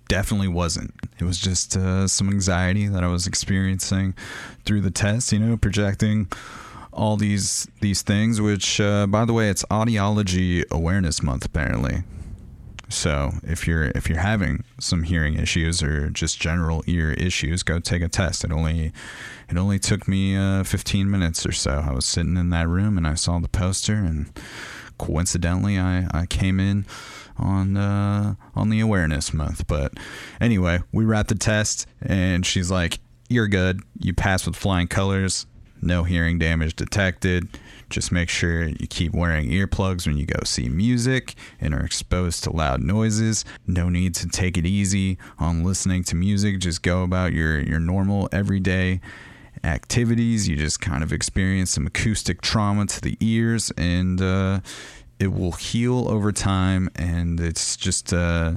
definitely 0.08 0.48
wasn't. 0.48 0.94
It 1.18 1.24
was 1.24 1.38
just 1.38 1.76
uh, 1.76 2.06
some 2.06 2.28
anxiety 2.28 2.86
that 2.86 3.02
i 3.02 3.08
was 3.08 3.26
experiencing 3.26 4.14
through 4.64 4.82
the 4.82 4.90
test 4.90 5.32
you 5.32 5.38
know 5.38 5.56
projecting 5.56 6.30
all 6.92 7.16
these 7.16 7.68
these 7.80 8.02
things 8.02 8.40
which 8.40 8.80
uh, 8.80 9.06
by 9.06 9.24
the 9.24 9.32
way 9.32 9.48
it's 9.48 9.64
audiology 9.70 10.64
awareness 10.70 11.22
month 11.22 11.44
apparently 11.44 12.02
so 12.88 13.32
if 13.42 13.66
you're 13.66 13.86
if 13.94 14.08
you're 14.08 14.18
having 14.18 14.64
some 14.78 15.02
hearing 15.02 15.34
issues 15.34 15.82
or 15.82 16.08
just 16.10 16.40
general 16.40 16.84
ear 16.86 17.12
issues, 17.12 17.62
go 17.62 17.80
take 17.80 18.02
a 18.02 18.08
test. 18.08 18.44
It 18.44 18.52
only 18.52 18.92
it 19.48 19.56
only 19.56 19.78
took 19.78 20.06
me 20.06 20.36
uh, 20.36 20.62
15 20.64 21.10
minutes 21.10 21.44
or 21.44 21.52
so. 21.52 21.84
I 21.86 21.92
was 21.92 22.06
sitting 22.06 22.36
in 22.36 22.50
that 22.50 22.68
room 22.68 22.96
and 22.96 23.06
I 23.06 23.14
saw 23.14 23.38
the 23.38 23.48
poster, 23.48 23.94
and 23.94 24.30
coincidentally, 24.98 25.78
I 25.78 26.06
I 26.12 26.26
came 26.26 26.60
in 26.60 26.86
on 27.36 27.76
uh, 27.76 28.34
on 28.54 28.70
the 28.70 28.80
awareness 28.80 29.34
month. 29.34 29.66
But 29.66 29.94
anyway, 30.40 30.80
we 30.92 31.04
wrapped 31.04 31.28
the 31.28 31.34
test, 31.34 31.86
and 32.00 32.46
she's 32.46 32.70
like, 32.70 33.00
"You're 33.28 33.48
good. 33.48 33.80
You 33.98 34.14
passed 34.14 34.46
with 34.46 34.56
flying 34.56 34.88
colors. 34.88 35.46
No 35.82 36.04
hearing 36.04 36.38
damage 36.38 36.76
detected." 36.76 37.48
Just 37.88 38.10
make 38.10 38.28
sure 38.28 38.64
you 38.66 38.86
keep 38.88 39.14
wearing 39.14 39.50
earplugs 39.50 40.06
when 40.06 40.16
you 40.16 40.26
go 40.26 40.40
see 40.44 40.68
music 40.68 41.34
and 41.60 41.72
are 41.74 41.84
exposed 41.84 42.42
to 42.44 42.50
loud 42.50 42.82
noises. 42.82 43.44
No 43.66 43.88
need 43.88 44.14
to 44.16 44.28
take 44.28 44.58
it 44.58 44.66
easy 44.66 45.18
on 45.38 45.62
listening 45.62 46.02
to 46.04 46.16
music. 46.16 46.58
Just 46.58 46.82
go 46.82 47.02
about 47.02 47.32
your, 47.32 47.60
your 47.60 47.80
normal 47.80 48.28
everyday 48.32 49.00
activities. 49.62 50.48
You 50.48 50.56
just 50.56 50.80
kind 50.80 51.02
of 51.02 51.12
experience 51.12 51.70
some 51.70 51.86
acoustic 51.86 52.42
trauma 52.42 52.86
to 52.86 53.00
the 53.00 53.16
ears 53.20 53.70
and 53.76 54.20
uh, 54.20 54.60
it 55.20 55.32
will 55.32 55.52
heal 55.52 56.08
over 56.08 56.32
time. 56.32 56.90
And 56.96 57.38
it's 57.40 57.76
just. 57.76 58.12
Uh, 58.12 58.54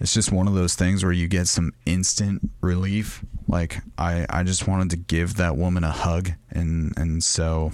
it's 0.00 0.14
just 0.14 0.30
one 0.30 0.46
of 0.46 0.54
those 0.54 0.74
things 0.74 1.02
where 1.02 1.12
you 1.12 1.26
get 1.26 1.48
some 1.48 1.72
instant 1.84 2.50
relief 2.60 3.24
like 3.48 3.78
i 3.96 4.24
i 4.30 4.42
just 4.42 4.68
wanted 4.68 4.90
to 4.90 4.96
give 4.96 5.34
that 5.36 5.56
woman 5.56 5.82
a 5.82 5.90
hug 5.90 6.30
and 6.50 6.96
and 6.96 7.24
so 7.24 7.72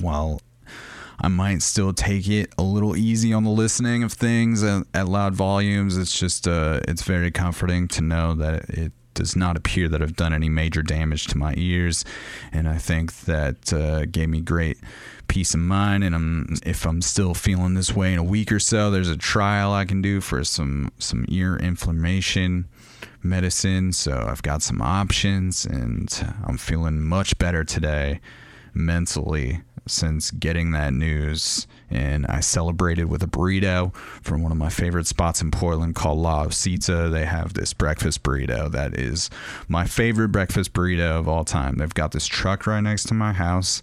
while 0.00 0.40
I 1.20 1.28
might 1.28 1.62
still 1.62 1.92
take 1.92 2.28
it 2.28 2.52
a 2.58 2.62
little 2.62 2.96
easy 2.96 3.32
on 3.32 3.44
the 3.44 3.50
listening 3.50 4.02
of 4.02 4.12
things 4.12 4.62
at, 4.62 4.86
at 4.92 5.08
loud 5.08 5.34
volumes. 5.34 5.96
It's 5.96 6.18
just 6.18 6.48
uh, 6.48 6.80
it's 6.88 7.02
very 7.02 7.30
comforting 7.30 7.88
to 7.88 8.02
know 8.02 8.34
that 8.34 8.68
it 8.70 8.92
does 9.14 9.36
not 9.36 9.56
appear 9.56 9.88
that 9.88 10.02
I've 10.02 10.16
done 10.16 10.32
any 10.32 10.48
major 10.48 10.82
damage 10.82 11.26
to 11.28 11.38
my 11.38 11.54
ears, 11.56 12.04
and 12.52 12.68
I 12.68 12.78
think 12.78 13.14
that 13.20 13.72
uh, 13.72 14.06
gave 14.06 14.28
me 14.28 14.40
great 14.40 14.78
peace 15.28 15.54
of 15.54 15.60
mind. 15.60 16.04
And 16.04 16.14
I'm 16.14 16.56
if 16.66 16.84
I'm 16.84 17.00
still 17.00 17.34
feeling 17.34 17.74
this 17.74 17.94
way 17.94 18.12
in 18.12 18.18
a 18.18 18.24
week 18.24 18.50
or 18.50 18.60
so, 18.60 18.90
there's 18.90 19.08
a 19.08 19.16
trial 19.16 19.72
I 19.72 19.84
can 19.84 20.02
do 20.02 20.20
for 20.20 20.42
some 20.44 20.90
some 20.98 21.24
ear 21.28 21.56
inflammation 21.56 22.66
medicine. 23.22 23.92
So 23.92 24.26
I've 24.28 24.42
got 24.42 24.62
some 24.62 24.82
options, 24.82 25.64
and 25.64 26.12
I'm 26.44 26.58
feeling 26.58 27.00
much 27.00 27.38
better 27.38 27.64
today 27.64 28.20
mentally 28.74 29.62
since 29.86 30.30
getting 30.30 30.72
that 30.72 30.92
news. 30.92 31.66
And 31.90 32.26
I 32.26 32.40
celebrated 32.40 33.04
with 33.04 33.22
a 33.22 33.26
burrito 33.26 33.94
from 33.94 34.42
one 34.42 34.52
of 34.52 34.58
my 34.58 34.68
favorite 34.68 35.06
spots 35.06 35.40
in 35.40 35.50
Portland 35.50 35.94
called 35.94 36.18
La 36.18 36.46
Osita. 36.46 37.10
They 37.10 37.24
have 37.24 37.54
this 37.54 37.72
breakfast 37.72 38.22
burrito 38.22 38.70
that 38.72 38.98
is 38.98 39.30
my 39.68 39.84
favorite 39.86 40.28
breakfast 40.28 40.72
burrito 40.72 41.18
of 41.18 41.28
all 41.28 41.44
time. 41.44 41.76
They've 41.76 41.92
got 41.92 42.12
this 42.12 42.26
truck 42.26 42.66
right 42.66 42.80
next 42.80 43.04
to 43.08 43.14
my 43.14 43.32
house 43.32 43.82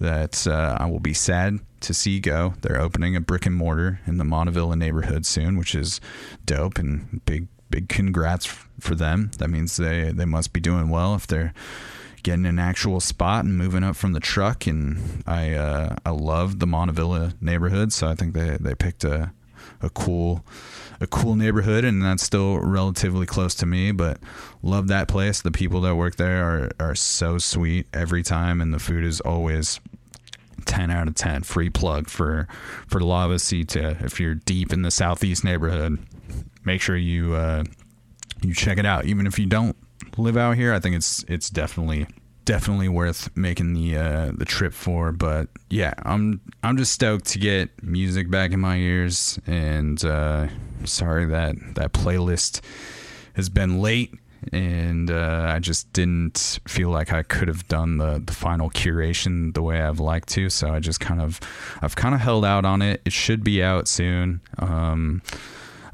that 0.00 0.46
uh, 0.46 0.76
I 0.80 0.86
will 0.86 1.00
be 1.00 1.14
sad 1.14 1.60
to 1.80 1.94
see 1.94 2.18
go. 2.18 2.54
They're 2.62 2.80
opening 2.80 3.14
a 3.14 3.20
brick 3.20 3.46
and 3.46 3.54
mortar 3.54 4.00
in 4.06 4.16
the 4.16 4.24
Montavilla 4.24 4.76
neighborhood 4.76 5.26
soon, 5.26 5.56
which 5.58 5.74
is 5.74 6.00
dope 6.44 6.78
and 6.78 7.24
big 7.24 7.48
big 7.70 7.88
congrats 7.88 8.46
for 8.78 8.94
them. 8.94 9.30
That 9.38 9.48
means 9.48 9.76
they 9.76 10.10
they 10.12 10.24
must 10.24 10.52
be 10.52 10.60
doing 10.60 10.88
well 10.88 11.14
if 11.14 11.26
they're 11.26 11.52
getting 12.24 12.46
an 12.46 12.58
actual 12.58 12.98
spot 12.98 13.44
and 13.44 13.56
moving 13.56 13.84
up 13.84 13.94
from 13.94 14.12
the 14.12 14.20
truck. 14.20 14.66
And 14.66 15.22
I 15.26 15.52
uh, 15.52 15.94
I 16.04 16.10
love 16.10 16.58
the 16.58 16.66
Montavilla 16.66 17.34
neighborhood, 17.40 17.92
so 17.92 18.08
I 18.08 18.16
think 18.16 18.34
they 18.34 18.56
they 18.60 18.74
picked 18.74 19.04
a 19.04 19.32
a 19.80 19.90
cool 19.90 20.44
a 21.00 21.06
cool 21.06 21.34
neighborhood 21.34 21.84
and 21.84 22.02
that's 22.02 22.22
still 22.22 22.58
relatively 22.58 23.26
close 23.26 23.54
to 23.54 23.66
me 23.66 23.90
but 23.92 24.18
love 24.62 24.88
that 24.88 25.08
place 25.08 25.42
the 25.42 25.50
people 25.50 25.80
that 25.80 25.96
work 25.96 26.16
there 26.16 26.44
are 26.44 26.70
are 26.78 26.94
so 26.94 27.38
sweet 27.38 27.86
every 27.92 28.22
time 28.22 28.60
and 28.60 28.72
the 28.72 28.78
food 28.78 29.04
is 29.04 29.20
always 29.22 29.80
10 30.66 30.90
out 30.90 31.08
of 31.08 31.14
10 31.14 31.42
free 31.42 31.68
plug 31.68 32.08
for 32.08 32.46
for 32.86 33.00
lava 33.00 33.38
to 33.38 33.96
if 34.00 34.20
you're 34.20 34.34
deep 34.34 34.72
in 34.72 34.82
the 34.82 34.90
southeast 34.90 35.44
neighborhood 35.44 35.98
make 36.64 36.80
sure 36.80 36.96
you 36.96 37.34
uh 37.34 37.64
you 38.42 38.54
check 38.54 38.78
it 38.78 38.86
out 38.86 39.04
even 39.04 39.26
if 39.26 39.38
you 39.38 39.46
don't 39.46 39.76
live 40.16 40.36
out 40.36 40.56
here 40.56 40.72
i 40.72 40.78
think 40.78 40.94
it's 40.94 41.24
it's 41.28 41.50
definitely 41.50 42.06
definitely 42.44 42.88
worth 42.88 43.34
making 43.36 43.72
the 43.74 43.96
uh 43.96 44.32
the 44.36 44.44
trip 44.44 44.72
for 44.72 45.12
but 45.12 45.48
yeah 45.70 45.94
i'm 46.02 46.40
i'm 46.62 46.76
just 46.76 46.92
stoked 46.92 47.24
to 47.24 47.38
get 47.38 47.70
music 47.82 48.30
back 48.30 48.52
in 48.52 48.60
my 48.60 48.76
ears 48.76 49.38
and 49.46 50.04
uh 50.04 50.46
sorry 50.84 51.24
that 51.24 51.54
that 51.74 51.92
playlist 51.92 52.60
has 53.34 53.48
been 53.48 53.80
late 53.80 54.14
and 54.52 55.10
uh, 55.10 55.46
I 55.48 55.58
just 55.58 55.92
didn't 55.92 56.58
feel 56.68 56.90
like 56.90 57.12
I 57.12 57.22
could 57.22 57.48
have 57.48 57.66
done 57.68 57.98
the 57.98 58.22
the 58.24 58.32
final 58.32 58.70
curation 58.70 59.54
the 59.54 59.62
way 59.62 59.80
I've 59.80 60.00
liked 60.00 60.28
to. 60.30 60.50
So 60.50 60.72
I 60.72 60.80
just 60.80 61.00
kind 61.00 61.20
of 61.20 61.40
I've 61.80 61.96
kind 61.96 62.14
of 62.14 62.20
held 62.20 62.44
out 62.44 62.64
on 62.64 62.82
it. 62.82 63.00
It 63.04 63.12
should 63.12 63.44
be 63.44 63.62
out 63.62 63.88
soon. 63.88 64.40
Um, 64.58 65.22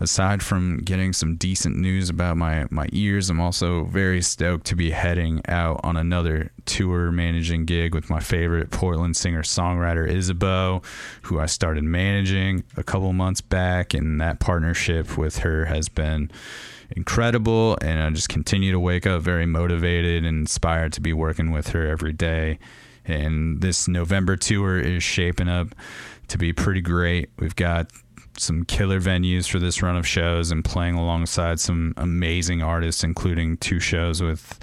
aside 0.01 0.43
from 0.43 0.79
getting 0.79 1.13
some 1.13 1.37
decent 1.37 1.77
news 1.77 2.09
about 2.09 2.37
my 2.37 2.67
my 2.71 2.89
ears, 2.93 3.31
I'm 3.31 3.41
also 3.41 3.85
very 3.85 4.23
stoked 4.23 4.67
to 4.67 4.77
be 4.77 4.91
heading 4.91 5.43
out 5.47 5.81
on 5.85 5.97
another 5.97 6.51
tour 6.65 7.13
managing 7.13 7.67
gig 7.67 7.95
with 7.95 8.11
my 8.11 8.21
favorite 8.21 8.71
Portland 8.71 9.17
singer 9.17 9.43
songwriter 9.43 10.09
Isabeau, 10.09 10.83
who 11.23 11.39
I 11.39 11.47
started 11.47 11.85
managing 11.85 12.65
a 12.77 12.83
couple 12.83 13.13
months 13.13 13.41
back, 13.41 13.95
and 13.95 14.21
that 14.21 14.41
partnership 14.41 15.17
with 15.17 15.39
her 15.39 15.67
has 15.67 15.89
been 15.89 16.31
incredible 16.97 17.79
and 17.81 18.03
I 18.03 18.11
just 18.11 18.29
continue 18.29 18.73
to 18.73 18.81
wake 18.81 19.07
up 19.07 19.23
very 19.23 19.47
motivated 19.47 20.25
and 20.25 20.39
inspired 20.41 20.93
to 20.95 21.01
be 21.01 21.13
working 21.13 21.53
with 21.53 21.69
her 21.69 21.87
every 21.87 22.13
day. 22.13 22.59
And 23.05 23.61
this 23.61 23.89
November 23.89 24.37
tour 24.37 24.79
is 24.79 25.03
shaping 25.03 25.49
up 25.49 25.69
to 26.29 26.39
be 26.39 26.53
pretty 26.53 26.81
great. 26.81 27.31
We've 27.39 27.57
got 27.57 27.91
some 28.41 28.65
killer 28.65 29.01
venues 29.01 29.49
for 29.49 29.59
this 29.59 29.83
run 29.83 29.97
of 29.97 30.07
shows 30.07 30.51
and 30.51 30.65
playing 30.65 30.95
alongside 30.95 31.61
some 31.61 31.93
amazing 31.97 32.63
artists, 32.63 33.05
including 33.05 33.59
two 33.59 33.81
shows 33.81 34.23
with 34.23 34.59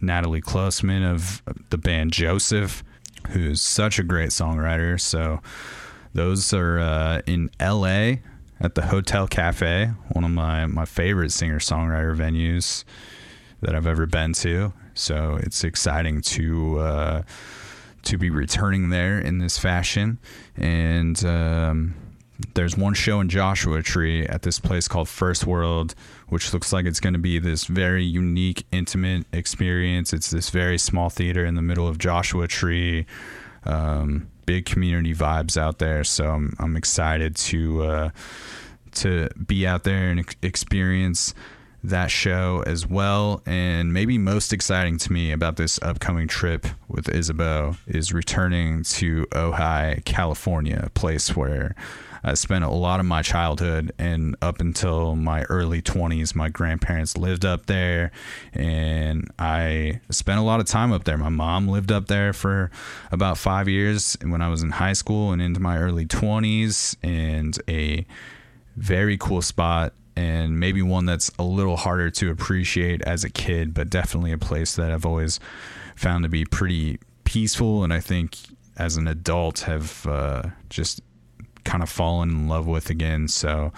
Natalie 0.00 0.42
Closner 0.42 1.10
of 1.10 1.42
the 1.70 1.78
band 1.78 2.12
Joseph, 2.12 2.84
who's 3.30 3.60
such 3.60 3.98
a 3.98 4.02
great 4.02 4.30
songwriter. 4.30 5.00
So 5.00 5.40
those 6.12 6.52
are 6.52 6.78
uh, 6.78 7.22
in 7.26 7.50
LA 7.60 8.16
at 8.60 8.74
the 8.74 8.82
Hotel 8.82 9.26
Cafe, 9.26 9.90
one 10.12 10.24
of 10.24 10.30
my, 10.30 10.66
my 10.66 10.84
favorite 10.84 11.32
singer 11.32 11.58
songwriter 11.58 12.14
venues 12.14 12.84
that 13.62 13.74
I've 13.74 13.86
ever 13.86 14.04
been 14.04 14.34
to. 14.34 14.74
So 14.92 15.38
it's 15.42 15.64
exciting 15.64 16.20
to 16.20 16.78
uh, 16.78 17.22
to 18.02 18.18
be 18.18 18.28
returning 18.28 18.90
there 18.90 19.18
in 19.18 19.38
this 19.38 19.58
fashion. 19.58 20.18
And 20.56 21.24
um, 21.24 21.94
there's 22.54 22.76
one 22.76 22.94
show 22.94 23.20
in 23.20 23.28
Joshua 23.28 23.82
Tree 23.82 24.26
at 24.26 24.42
this 24.42 24.58
place 24.58 24.88
called 24.88 25.08
First 25.08 25.46
World, 25.46 25.94
which 26.28 26.52
looks 26.52 26.72
like 26.72 26.84
it's 26.84 27.00
going 27.00 27.12
to 27.12 27.18
be 27.18 27.38
this 27.38 27.64
very 27.64 28.04
unique, 28.04 28.66
intimate 28.72 29.26
experience. 29.32 30.12
It's 30.12 30.30
this 30.30 30.50
very 30.50 30.78
small 30.78 31.10
theater 31.10 31.44
in 31.44 31.54
the 31.54 31.62
middle 31.62 31.86
of 31.86 31.98
Joshua 31.98 32.48
Tree. 32.48 33.06
Um, 33.64 34.28
big 34.46 34.66
community 34.66 35.14
vibes 35.14 35.56
out 35.56 35.78
there. 35.78 36.04
So 36.04 36.30
I'm, 36.30 36.56
I'm 36.58 36.76
excited 36.76 37.36
to 37.36 37.82
uh, 37.84 38.10
to 38.92 39.28
be 39.46 39.66
out 39.66 39.84
there 39.84 40.10
and 40.10 40.24
experience 40.42 41.34
that 41.82 42.10
show 42.10 42.62
as 42.66 42.86
well. 42.86 43.42
And 43.46 43.92
maybe 43.92 44.16
most 44.18 44.52
exciting 44.52 44.96
to 44.98 45.12
me 45.12 45.32
about 45.32 45.56
this 45.56 45.78
upcoming 45.82 46.28
trip 46.28 46.66
with 46.88 47.08
Isabeau 47.08 47.76
is 47.86 48.12
returning 48.12 48.82
to 48.84 49.26
Ojai, 49.26 50.04
California, 50.04 50.82
a 50.84 50.90
place 50.90 51.36
where 51.36 51.74
I 52.24 52.34
spent 52.34 52.64
a 52.64 52.70
lot 52.70 53.00
of 53.00 53.06
my 53.06 53.20
childhood 53.20 53.92
and 53.98 54.34
up 54.40 54.60
until 54.60 55.14
my 55.14 55.42
early 55.44 55.82
20s. 55.82 56.34
My 56.34 56.48
grandparents 56.48 57.18
lived 57.18 57.44
up 57.44 57.66
there, 57.66 58.12
and 58.54 59.30
I 59.38 60.00
spent 60.10 60.38
a 60.38 60.42
lot 60.42 60.58
of 60.58 60.66
time 60.66 60.90
up 60.90 61.04
there. 61.04 61.18
My 61.18 61.28
mom 61.28 61.68
lived 61.68 61.92
up 61.92 62.06
there 62.06 62.32
for 62.32 62.70
about 63.12 63.36
five 63.36 63.68
years 63.68 64.16
when 64.22 64.40
I 64.40 64.48
was 64.48 64.62
in 64.62 64.70
high 64.70 64.94
school 64.94 65.32
and 65.32 65.42
into 65.42 65.60
my 65.60 65.78
early 65.78 66.06
20s, 66.06 66.96
and 67.02 67.58
a 67.68 68.06
very 68.76 69.18
cool 69.18 69.42
spot 69.42 69.92
and 70.16 70.58
maybe 70.58 70.80
one 70.80 71.06
that's 71.06 71.30
a 71.38 71.42
little 71.42 71.76
harder 71.76 72.08
to 72.08 72.30
appreciate 72.30 73.02
as 73.02 73.24
a 73.24 73.30
kid, 73.30 73.74
but 73.74 73.90
definitely 73.90 74.32
a 74.32 74.38
place 74.38 74.76
that 74.76 74.90
I've 74.90 75.04
always 75.04 75.40
found 75.96 76.22
to 76.22 76.28
be 76.28 76.44
pretty 76.44 76.98
peaceful. 77.24 77.82
And 77.82 77.92
I 77.92 78.00
think 78.00 78.36
as 78.76 78.96
an 78.96 79.08
adult 79.08 79.60
have 79.60 80.06
uh, 80.06 80.42
just 80.70 81.00
kind 81.64 81.82
of 81.82 81.88
fallen 81.88 82.30
in 82.30 82.48
love 82.48 82.66
with 82.66 82.90
again. 82.90 83.28
So 83.28 83.72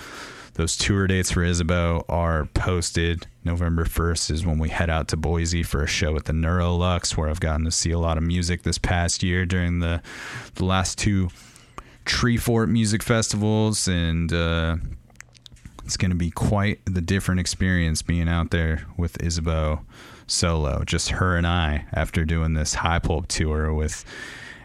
those 0.54 0.76
tour 0.76 1.06
dates 1.06 1.30
for 1.30 1.44
Isabeau 1.44 2.04
are 2.08 2.46
posted. 2.54 3.26
November 3.44 3.84
1st 3.84 4.30
is 4.30 4.46
when 4.46 4.58
we 4.58 4.70
head 4.70 4.88
out 4.88 5.08
to 5.08 5.16
Boise 5.16 5.62
for 5.62 5.82
a 5.82 5.86
show 5.86 6.16
at 6.16 6.24
the 6.24 6.32
Neurolux, 6.32 7.16
where 7.16 7.28
I've 7.28 7.40
gotten 7.40 7.64
to 7.66 7.70
see 7.70 7.90
a 7.90 7.98
lot 7.98 8.16
of 8.16 8.24
music 8.24 8.62
this 8.62 8.78
past 8.78 9.22
year 9.22 9.44
during 9.44 9.80
the, 9.80 10.02
the 10.54 10.64
last 10.64 10.98
two 10.98 11.28
Treefort 12.06 12.68
music 12.68 13.02
festivals. 13.02 13.86
And 13.86 14.32
uh, 14.32 14.76
it's 15.84 15.96
going 15.96 16.10
to 16.10 16.16
be 16.16 16.30
quite 16.30 16.80
the 16.86 17.00
different 17.00 17.40
experience 17.40 18.02
being 18.02 18.28
out 18.28 18.50
there 18.50 18.86
with 18.96 19.22
Isabeau 19.22 19.80
solo, 20.26 20.82
just 20.84 21.10
her 21.10 21.36
and 21.36 21.46
I, 21.46 21.86
after 21.92 22.24
doing 22.24 22.54
this 22.54 22.74
high 22.74 22.98
pulp 22.98 23.28
tour 23.28 23.72
with 23.72 24.04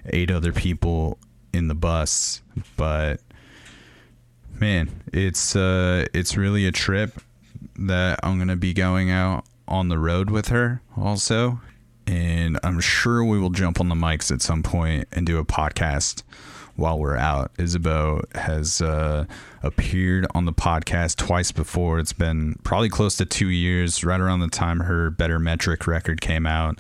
eight 0.06 0.32
other 0.32 0.52
people 0.52 1.18
in 1.54 1.68
the 1.68 1.76
bus. 1.76 2.41
But 2.78 3.20
man, 4.60 4.90
it's 5.12 5.56
uh, 5.56 6.06
it's 6.14 6.38
really 6.38 6.66
a 6.66 6.72
trip 6.72 7.22
that 7.78 8.20
I'm 8.24 8.38
gonna 8.38 8.56
be 8.56 8.74
going 8.74 9.10
out 9.12 9.46
on 9.68 9.90
the 9.90 9.98
road 9.98 10.30
with 10.30 10.50
her 10.50 10.82
also, 10.98 11.60
and 12.06 12.60
I'm 12.64 12.80
sure 12.80 13.24
we 13.24 13.40
will 13.40 13.50
jump 13.50 13.80
on 13.80 13.90
the 13.90 13.96
mics 13.96 14.32
at 14.32 14.42
some 14.42 14.64
point 14.64 15.08
and 15.12 15.26
do 15.26 15.38
a 15.38 15.46
podcast 15.46 16.24
while 16.76 16.98
we're 16.98 17.18
out. 17.18 17.52
Isabeau 17.60 18.24
has 18.36 18.82
uh, 18.82 19.26
appeared 19.64 20.26
on 20.34 20.46
the 20.46 20.54
podcast 20.54 21.18
twice 21.18 21.52
before. 21.52 22.00
It's 22.00 22.14
been 22.14 22.56
probably 22.64 22.90
close 22.90 23.18
to 23.18 23.26
two 23.26 23.50
years, 23.50 24.04
right 24.04 24.20
around 24.20 24.40
the 24.40 24.48
time 24.48 24.82
her 24.82 25.10
Better 25.10 25.40
Metric 25.40 25.88
record 25.88 26.22
came 26.22 26.46
out 26.46 26.78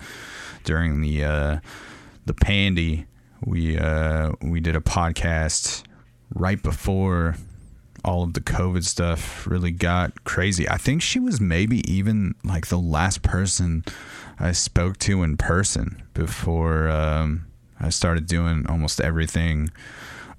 during 0.64 1.02
the 1.02 1.24
uh, 1.24 1.60
the 2.26 2.34
Pandy. 2.34 3.06
We 3.46 3.78
uh, 3.78 4.32
we 4.42 4.60
did 4.60 4.76
a 4.76 4.82
podcast 4.82 5.84
right 6.34 6.62
before 6.62 7.36
all 8.04 8.24
of 8.24 8.34
the 8.34 8.42
COVID 8.42 8.84
stuff 8.84 9.46
really 9.46 9.72
got 9.72 10.24
crazy. 10.24 10.68
I 10.68 10.78
think 10.78 11.02
she 11.02 11.20
was 11.20 11.40
maybe 11.40 11.82
even 11.92 12.36
like 12.44 12.68
the 12.68 12.80
last 12.80 13.22
person 13.22 13.84
I 14.40 14.54
spoke 14.54 14.98
to 15.00 15.24
in 15.24 15.38
person 15.38 16.02
before 16.14 16.90
um, 16.90 17.46
I 17.80 17.90
started 17.90 18.26
doing 18.26 18.66
almost 18.68 19.00
everything 19.00 19.70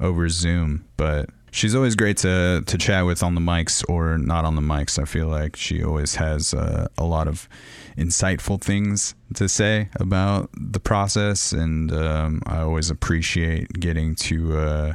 over 0.01 0.29
Zoom. 0.29 0.85
But 0.97 1.31
she's 1.53 1.75
always 1.75 1.95
great 1.95 2.17
to 2.17 2.65
to 2.67 2.79
chat 2.79 3.07
with 3.07 3.23
on 3.23 3.37
the 3.37 3.41
mics 3.41 3.85
or 3.89 4.19
not 4.19 4.45
on 4.45 4.57
the 4.57 4.63
mics. 4.63 5.01
I 5.01 5.05
feel 5.05 5.29
like 5.29 5.55
she 5.55 5.85
always 5.85 6.17
has 6.17 6.53
uh, 6.53 6.89
a 6.99 7.05
lot 7.05 7.29
of 7.29 7.49
insightful 7.97 8.61
things 8.61 9.15
to 9.35 9.49
say 9.49 9.89
about 9.97 10.51
the 10.57 10.81
process, 10.81 11.53
and 11.53 11.93
um, 11.93 12.43
I 12.47 12.61
always 12.61 12.91
appreciate 12.91 13.69
getting 13.75 14.17
to 14.17 14.59
uh, 14.59 14.93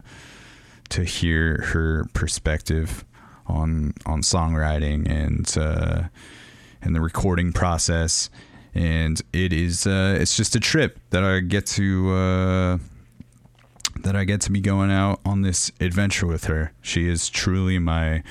to 0.90 1.04
hear 1.04 1.62
her 1.68 2.06
perspective 2.14 3.06
on 3.46 3.94
on 4.06 4.22
songwriting 4.22 5.10
and 5.10 5.56
uh, 5.58 6.04
and 6.82 6.94
the 6.94 7.02
recording 7.02 7.54
process. 7.54 8.30
And 8.74 9.20
it 9.34 9.54
is 9.54 9.88
uh, 9.88 10.18
it's 10.20 10.36
just 10.36 10.56
a 10.56 10.60
trip 10.60 11.00
that 11.12 11.24
I 11.24 11.40
get 11.40 11.66
to 11.68 12.14
uh, 12.14 12.78
that 14.04 14.16
I 14.16 14.24
get 14.24 14.42
to 14.42 14.52
be 14.52 14.62
going 14.62 14.92
out 14.92 15.20
on 15.26 15.42
this 15.42 15.72
adventure 15.80 16.28
with 16.28 16.46
her. 16.46 16.74
She 16.82 17.08
is 17.08 17.30
truly 17.30 17.80
my 17.80 18.24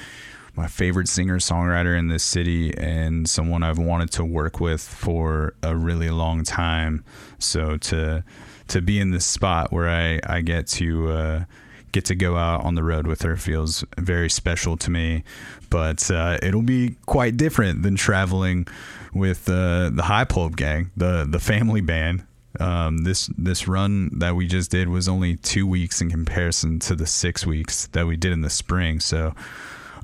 my 0.57 0.67
favorite 0.67 1.07
singer 1.07 1.39
songwriter 1.39 1.99
in 1.99 2.09
this 2.09 2.25
city 2.25 2.75
and 2.79 3.29
someone 3.29 3.63
I've 3.63 3.79
wanted 3.79 4.11
to 4.13 4.25
work 4.25 4.59
with 4.59 4.81
for 4.81 5.55
a 5.63 5.77
really 5.77 6.09
long 6.09 6.45
time. 6.45 7.05
So 7.39 7.77
to 7.77 8.25
to 8.69 8.81
be 8.81 8.99
in 8.99 9.11
this 9.11 9.27
spot 9.27 9.73
where 9.73 9.89
I 9.89 10.21
I 10.27 10.41
get 10.41 10.67
to 10.69 11.11
uh, 11.11 11.45
get 11.93 12.05
to 12.07 12.15
go 12.15 12.37
out 12.37 12.65
on 12.65 12.75
the 12.75 12.83
road 12.83 13.07
with 13.07 13.23
her 13.23 13.37
feels 13.37 13.85
very 13.99 14.31
special 14.31 14.77
to 14.79 14.91
me. 14.91 15.25
But 15.71 16.11
uh, 16.11 16.39
it'll 16.43 16.63
be 16.63 16.97
quite 17.07 17.37
different 17.37 17.83
than 17.83 17.97
traveling 17.97 18.67
with 19.13 19.49
uh, 19.49 19.91
the 19.91 20.05
High 20.05 20.25
Pulp 20.25 20.57
Gang, 20.57 20.91
the 20.97 21.27
the 21.29 21.41
family 21.41 21.81
band. 21.81 22.25
Um, 22.61 23.05
this 23.05 23.29
this 23.39 23.69
run 23.69 24.11
that 24.19 24.37
we 24.37 24.47
just 24.47 24.71
did 24.71 24.89
was 24.89 25.09
only 25.09 25.37
two 25.37 25.67
weeks 25.67 26.01
in 26.01 26.11
comparison 26.11 26.79
to 26.81 26.95
the 26.95 27.07
six 27.07 27.47
weeks 27.47 27.87
that 27.89 28.07
we 28.07 28.17
did 28.17 28.33
in 28.33 28.41
the 28.41 28.51
spring. 28.51 29.01
So 29.01 29.35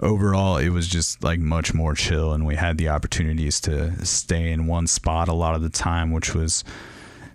overall, 0.01 0.57
it 0.57 0.71
was 0.71 0.89
just 0.89 1.23
like 1.23 1.41
much 1.41 1.75
more 1.75 1.95
chill, 1.95 2.33
and 2.33 2.47
we 2.47 2.57
had 2.57 2.79
the 2.79 2.89
opportunities 2.89 3.61
to 3.63 4.05
stay 4.05 4.51
in 4.51 4.67
one 4.67 4.87
spot 4.87 5.29
a 5.29 5.33
lot 5.33 5.55
of 5.55 5.63
the 5.63 5.71
time, 5.71 6.11
which 6.13 6.35
was 6.35 6.65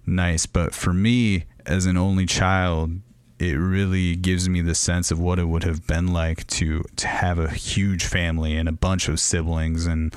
nice. 0.06 0.46
But 0.46 0.74
for 0.74 0.94
me, 0.94 1.46
as 1.66 1.86
an 1.86 1.98
only 1.98 2.26
child, 2.26 2.92
it 3.40 3.54
really 3.54 4.16
gives 4.16 4.50
me 4.50 4.62
the 4.62 4.76
sense 4.76 5.12
of 5.12 5.20
what 5.20 5.40
it 5.40 5.46
would 5.46 5.64
have 5.64 5.86
been 5.86 6.08
like 6.14 6.48
to 6.48 6.84
to 6.96 7.08
have 7.08 7.38
a 7.38 7.50
huge 7.50 8.06
family 8.06 8.56
and 8.56 8.68
a 8.68 8.72
bunch 8.72 9.08
of 9.08 9.20
siblings 9.20 9.86
and 9.86 10.16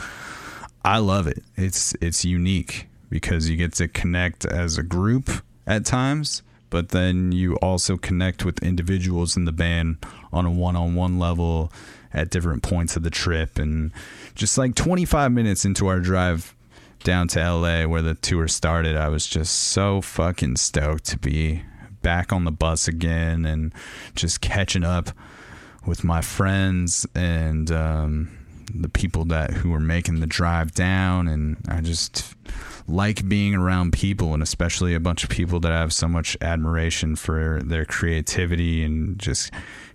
I 0.85 0.99
love 0.99 1.27
it. 1.27 1.43
It's 1.57 1.95
it's 2.01 2.25
unique 2.25 2.87
because 3.11 3.51
you 3.51 3.57
get 3.57 3.75
to 3.75 3.89
connect 3.89 4.45
as 4.45 4.79
a 4.79 4.83
group 4.83 5.29
at 5.67 5.85
times, 5.85 6.43
but 6.71 6.91
then 6.91 7.33
you 7.33 7.57
also 7.57 7.97
connect 7.97 8.45
with 8.45 8.63
individuals 8.63 9.37
in 9.37 9.45
the 9.45 9.53
band 9.53 9.99
on 10.33 10.47
a 10.47 10.51
one-on-one 10.51 11.19
level 11.19 11.73
at 12.13 12.31
different 12.31 12.63
points 12.63 12.97
of 12.97 13.03
the 13.03 13.11
trip. 13.11 13.59
And 13.59 13.93
just 14.35 14.57
like 14.57 14.75
25 14.75 15.33
minutes 15.33 15.65
into 15.65 15.89
our 15.89 16.01
drive 16.01 16.55
down 17.03 17.29
to 17.29 17.41
LA 17.41 17.87
where 17.87 18.03
the 18.03 18.15
tour 18.15 18.49
started, 18.49 18.97
I 18.97 19.09
was 19.09 19.27
just 19.27 19.55
so 19.55 20.01
fucking 20.01 20.57
stoked 20.57 21.05
to 21.07 21.19
be 21.19 21.63
back 22.03 22.33
on 22.33 22.45
the 22.45 22.51
bus 22.51 22.89
again 22.89 23.45
and 23.45 23.73
just 24.15 24.41
catching 24.41 24.85
up 24.85 25.11
with 25.87 26.05
my 26.05 26.21
friends 26.21 27.07
and 27.15 27.71
um, 27.71 28.31
the 28.75 28.89
people 28.89 29.25
that 29.27 29.51
who 29.51 29.71
were 29.71 29.81
making 29.81 30.21
the 30.21 30.27
drive 30.27 30.73
down. 30.73 31.29
And 31.29 31.57
I 31.69 31.81
just 31.81 32.35
like 32.91 33.29
being 33.29 33.55
around 33.55 33.93
people 33.93 34.35
and 34.35 34.43
especially 34.43 34.95
a 34.95 35.01
bunch 35.01 35.25
of 35.25 35.31
people 35.31 35.61
that 35.61 35.73
I 35.73 35.79
have 35.79 35.93
so 35.93 36.09
much 36.09 36.37
admiration 36.41 37.17
for 37.17 37.61
their 37.65 37.85
creativity 37.85 38.83
and 38.85 39.19
just 39.19 39.53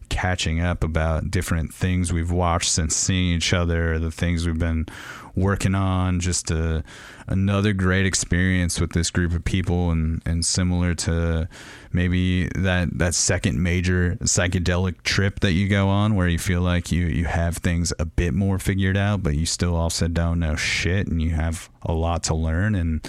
catching 0.10 0.62
up 0.62 0.84
about 0.84 1.30
different 1.30 1.74
things 1.74 2.14
we've 2.14 2.32
watched 2.32 2.72
since 2.72 2.96
seeing 2.96 3.36
each 3.36 3.54
other, 3.54 4.00
the 4.00 4.12
things 4.12 4.46
we've 4.46 4.60
been 4.60 4.86
working 5.36 5.76
on. 5.76 6.20
Just 6.20 6.52
a, 6.52 6.84
another 7.28 7.74
great 7.74 8.06
experience 8.06 8.80
with 8.80 8.94
this 8.94 9.10
group 9.12 9.34
of 9.34 9.44
people, 9.44 9.92
and, 9.92 10.22
and 10.26 10.46
similar 10.46 10.94
to 10.96 11.48
maybe 11.92 12.48
that 12.56 12.98
that 12.98 13.16
second 13.16 13.62
major 13.62 14.16
psychedelic 14.22 15.04
trip 15.04 15.40
that 15.42 15.54
you 15.54 15.68
go 15.68 15.90
on, 15.90 16.16
where 16.16 16.28
you 16.28 16.40
feel 16.40 16.62
like 16.62 16.92
you 16.92 17.06
you 17.08 17.26
have 17.26 17.58
things 17.58 17.94
a 18.00 18.06
bit 18.06 18.34
more 18.34 18.60
figured 18.60 18.98
out, 18.98 19.24
but 19.24 19.36
you 19.36 19.46
still 19.46 19.76
also 19.76 20.08
don't 20.08 20.40
know 20.40 20.56
shit, 20.56 21.08
and 21.08 21.22
you 21.22 21.32
have 21.32 21.70
a 21.84 21.94
lot 21.94 22.24
to 22.24 22.36
learn, 22.36 22.76
and 22.76 23.08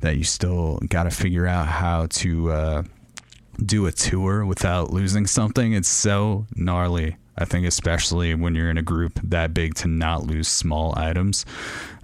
that 0.00 0.16
you 0.16 0.24
still 0.24 0.78
got 0.88 1.04
to 1.04 1.10
figure 1.10 1.46
out 1.46 1.66
how 1.66 2.06
to. 2.06 2.50
Uh, 2.50 2.82
do 3.64 3.86
a 3.86 3.90
tour 3.90 4.44
without 4.44 4.92
losing 4.92 5.26
something. 5.26 5.72
It's 5.72 5.88
so 5.88 6.46
gnarly. 6.54 7.16
I 7.38 7.44
think 7.44 7.66
especially 7.66 8.34
when 8.34 8.54
you're 8.54 8.70
in 8.70 8.78
a 8.78 8.82
group 8.82 9.20
that 9.22 9.52
big 9.54 9.74
to 9.76 9.88
not 9.88 10.26
lose 10.26 10.48
small 10.48 10.94
items. 10.96 11.44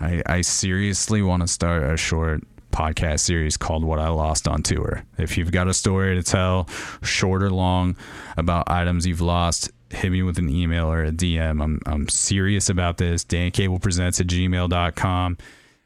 I, 0.01 0.23
I 0.27 0.41
seriously 0.43 1.23
want 1.23 1.43
to 1.43 1.49
start 1.49 1.83
a 1.85 1.97
short 1.97 2.43
podcast 2.73 3.21
series 3.21 3.57
called 3.57 3.85
What 3.85 3.99
I 3.99 4.09
Lost 4.09 4.49
on 4.49 4.63
Tour. 4.63 5.05
If 5.19 5.37
you've 5.39 5.53
got 5.53 5.69
a 5.69 5.75
story 5.75 6.15
to 6.17 6.23
tell, 6.23 6.69
short 7.03 7.43
or 7.43 7.51
long, 7.51 7.97
about 8.37 8.71
items 8.71 9.07
you've 9.07 9.21
lost, 9.21 9.71
hit 9.91 10.11
me 10.11 10.23
with 10.23 10.39
an 10.39 10.49
email 10.49 10.91
or 10.91 11.05
a 11.05 11.13
DM. 11.13 11.63
I'm, 11.63 11.81
I'm 11.87 12.09
serious 12.09 12.69
about 12.69 12.97
this. 12.97 13.25
Dan 13.25 13.51
Cable 13.51 13.79
presents 13.79 14.21
at 14.21 14.27
gmail.com. 14.27 15.39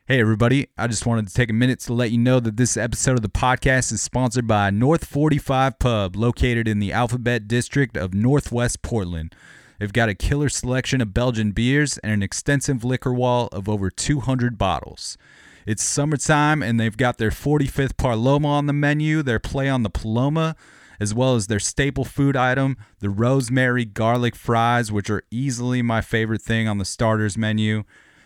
Hey, 0.08 0.20
everybody. 0.20 0.68
I 0.78 0.86
just 0.86 1.04
wanted 1.04 1.26
to 1.26 1.34
take 1.34 1.50
a 1.50 1.52
minute 1.52 1.80
to 1.80 1.92
let 1.92 2.12
you 2.12 2.18
know 2.18 2.38
that 2.38 2.56
this 2.56 2.76
episode 2.76 3.16
of 3.16 3.22
the 3.22 3.28
podcast 3.28 3.90
is 3.90 4.00
sponsored 4.00 4.46
by 4.46 4.70
North 4.70 5.04
45 5.04 5.80
Pub, 5.80 6.14
located 6.14 6.68
in 6.68 6.78
the 6.78 6.92
Alphabet 6.92 7.48
District 7.48 7.96
of 7.96 8.14
Northwest 8.14 8.82
Portland. 8.82 9.34
They've 9.80 9.92
got 9.92 10.08
a 10.08 10.14
killer 10.14 10.48
selection 10.48 11.00
of 11.00 11.12
Belgian 11.12 11.50
beers 11.50 11.98
and 11.98 12.12
an 12.12 12.22
extensive 12.22 12.84
liquor 12.84 13.12
wall 13.12 13.48
of 13.50 13.68
over 13.68 13.90
200 13.90 14.56
bottles. 14.56 15.18
It's 15.66 15.82
summertime, 15.82 16.62
and 16.62 16.78
they've 16.78 16.96
got 16.96 17.18
their 17.18 17.32
45th 17.32 17.96
Paloma 17.96 18.46
on 18.46 18.66
the 18.66 18.72
menu, 18.72 19.24
their 19.24 19.40
play 19.40 19.68
on 19.68 19.82
the 19.82 19.90
Paloma, 19.90 20.54
as 21.00 21.14
well 21.14 21.34
as 21.34 21.48
their 21.48 21.58
staple 21.58 22.04
food 22.04 22.36
item, 22.36 22.76
the 23.00 23.10
rosemary 23.10 23.84
garlic 23.84 24.36
fries, 24.36 24.92
which 24.92 25.10
are 25.10 25.24
easily 25.32 25.82
my 25.82 26.00
favorite 26.00 26.42
thing 26.42 26.68
on 26.68 26.78
the 26.78 26.84
starters 26.84 27.36
menu. 27.36 27.82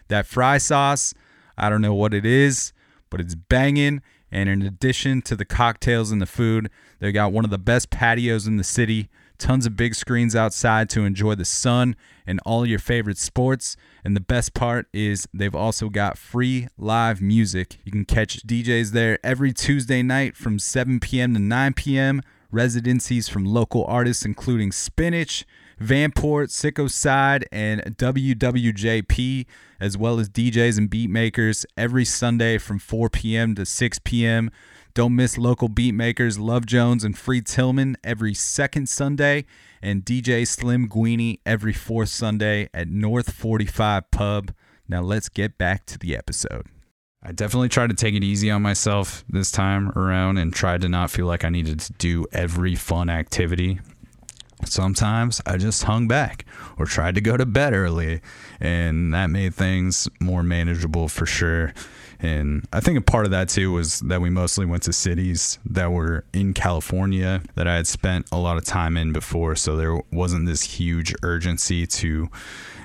That 0.09 0.27
fry 0.27 0.59
sauce 0.59 1.15
I 1.61 1.69
don't 1.69 1.83
know 1.83 1.95
what 1.95 2.15
it 2.15 2.25
is, 2.25 2.73
but 3.11 3.21
it's 3.21 3.35
banging. 3.35 4.03
And 4.33 4.49
in 4.49 4.63
addition 4.63 5.23
to 5.23 5.37
the 5.37 5.45
cocktails 5.45 6.11
and 6.11 6.23
the 6.23 6.27
food, 6.27 6.71
they 7.01 7.13
got 7.13 7.33
one 7.33 7.45
of 7.45 7.51
the 7.51 7.59
best 7.59 7.91
patios 7.91 8.47
in 8.47 8.57
the 8.57 8.65
city. 8.65 9.09
Tons 9.39 9.67
of 9.67 9.77
big 9.77 9.95
screens 9.95 10.37
outside 10.37 10.91
to 10.91 11.05
enjoy 11.05 11.35
the 11.35 11.45
sun 11.45 11.97
and 12.27 12.41
all 12.45 12.67
your 12.67 12.79
favorite 12.79 13.19
sports. 13.19 13.77
And 14.05 14.15
the 14.15 14.21
best 14.21 14.55
part 14.55 14.87
is 14.93 15.27
they've 15.35 15.55
also 15.55 15.89
got 15.89 16.19
free 16.19 16.69
live 16.79 17.21
music. 17.21 17.79
You 17.85 17.93
can 17.93 18.05
catch 18.05 18.47
DJs 18.47 18.91
there 18.93 19.19
every 19.25 19.53
Tuesday 19.53 20.03
night 20.03 20.37
from 20.37 20.59
7 20.59 21.01
p.m. 21.01 21.35
to 21.35 21.41
9 21.41 21.75
p.m. 21.75 22.23
Residencies 22.51 23.29
from 23.29 23.45
local 23.45 23.85
artists 23.85 24.25
including 24.25 24.73
Spinach, 24.73 25.45
Vanport, 25.81 26.49
Sicko 26.49 26.91
Side, 26.91 27.49
and 27.51 27.81
WWJP, 27.97 29.47
as 29.81 29.97
well 29.97 30.21
as 30.21 30.29
DJs 30.29 30.77
and 30.77 30.91
beat 30.91 31.09
makers 31.09 31.65
every 31.75 32.05
Sunday 32.05 32.59
from 32.59 32.79
4 32.79 33.09
p.m. 33.09 33.55
to 33.55 33.65
6 33.65 33.99
p.m. 34.05 34.51
Don't 34.93 35.17
miss 35.17 35.39
local 35.39 35.69
beat 35.69 35.93
makers 35.93 36.39
Love 36.39 36.67
Jones 36.67 37.03
and 37.03 37.17
Free 37.17 37.41
Tillman 37.41 37.97
every 38.05 38.35
second 38.35 38.91
Sunday, 38.91 39.47
and 39.81 40.05
DJ 40.05 40.47
Slim 40.47 40.87
Guini 40.87 41.41
every 41.47 41.73
fourth 41.73 42.11
Sunday 42.11 42.69
at 42.75 42.89
North 42.89 43.33
45 43.33 44.11
Pub. 44.11 44.53
Now 44.87 45.01
let's 45.01 45.31
get 45.31 45.57
back 45.57 45.87
to 45.87 45.99
the 45.99 46.15
episode. 46.15 46.67
I 47.23 47.33
definitely 47.33 47.71
tried 47.71 47.89
to 47.91 47.97
take 47.97 48.15
it 48.15 48.25
easy 48.25 48.51
on 48.51 48.61
myself 48.61 49.25
this 49.31 49.51
time 49.51 49.91
around 49.93 50.37
and 50.37 50.53
tried 50.53 50.83
to 50.83 50.91
not 50.91 51.11
feel 51.11 51.27
like 51.27 51.45
I 51.45 51.49
needed 51.49 51.81
to 51.81 51.93
do 51.95 52.27
every 52.33 52.75
fun 52.75 53.09
activity 53.09 53.81
sometimes 54.65 55.41
I 55.47 55.57
just 55.57 55.85
hung 55.85 56.09
back 56.09 56.45
or 56.77 56.87
tried 56.87 57.15
to 57.17 57.21
go 57.21 57.37
to 57.37 57.47
bed 57.47 57.73
early, 57.73 58.21
and 58.61 59.13
that 59.15 59.29
made 59.29 59.55
things 59.55 60.09
more 60.21 60.43
manageable 60.43 61.09
for 61.09 61.27
sure. 61.27 61.73
And 62.23 62.67
I 62.73 62.81
think 62.81 62.99
a 62.99 63.03
part 63.03 63.25
of 63.25 63.31
that 63.31 63.49
too 63.49 63.73
was 63.73 64.01
that 64.01 64.21
we 64.21 64.29
mostly 64.29 64.67
went 64.67 64.83
to 64.85 64.93
cities 64.93 65.59
that 65.65 65.91
were 65.91 66.25
in 66.33 66.53
California 66.53 67.43
that 67.55 67.67
I 67.67 67.77
had 67.77 67.87
spent 67.87 68.27
a 68.31 68.37
lot 68.37 68.59
of 68.59 68.65
time 68.65 68.97
in 68.97 69.13
before. 69.13 69.57
So 69.57 69.77
there 69.77 69.99
wasn't 70.13 70.47
this 70.47 70.63
huge 70.63 71.15
urgency 71.23 71.87
to 71.87 72.29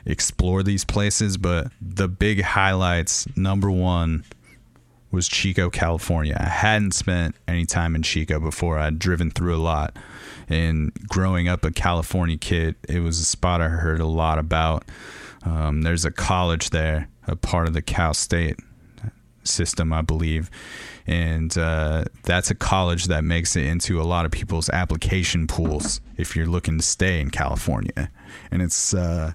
explore 0.06 0.64
these 0.64 0.86
places. 0.86 1.36
But 1.38 1.68
the 1.82 2.08
big 2.08 2.44
highlights 2.44 3.28
number 3.36 3.70
one 3.70 4.24
was 5.16 5.28
Chico, 5.28 5.70
California. 5.70 6.38
I 6.40 6.50
hadn't 6.50 6.92
spent 6.92 7.36
any 7.48 7.66
time 7.66 7.96
in 7.96 8.04
Chico 8.04 8.40
before, 8.40 8.78
I'd 8.78 9.00
driven 9.00 9.32
through 9.32 9.56
a 9.56 9.58
lot 9.58 9.98
and 10.48 10.94
growing 11.08 11.48
up 11.48 11.64
a 11.66 11.72
California 11.72 12.38
kid, 12.38 12.76
it 12.88 13.00
was 13.00 13.20
a 13.20 13.26
spot 13.26 13.62
I 13.62 13.70
heard 13.70 14.00
a 14.00 14.06
lot 14.06 14.40
about. 14.40 14.86
Um, 15.44 15.82
there's 15.82 16.06
a 16.06 16.12
college 16.12 16.70
there, 16.70 17.10
a 17.28 17.36
part 17.36 17.68
of 17.68 17.74
the 17.74 17.82
Cal 17.82 18.14
State 18.14 18.58
system, 19.44 19.94
I 19.94 20.02
believe. 20.02 20.50
And 21.08 21.56
uh, 21.58 22.06
that's 22.24 22.50
a 22.50 22.56
college 22.56 23.06
that 23.06 23.24
makes 23.24 23.56
it 23.56 23.66
into 23.66 24.02
a 24.02 24.04
lot 24.04 24.26
of 24.26 24.32
people's 24.32 24.70
application 24.70 25.48
pools 25.48 26.02
if 26.18 26.36
you're 26.36 26.48
looking 26.48 26.78
to 26.78 26.84
stay 26.84 27.20
in 27.20 27.30
California. 27.30 28.10
And 28.52 28.62
it's 28.62 28.94
uh, 28.94 29.34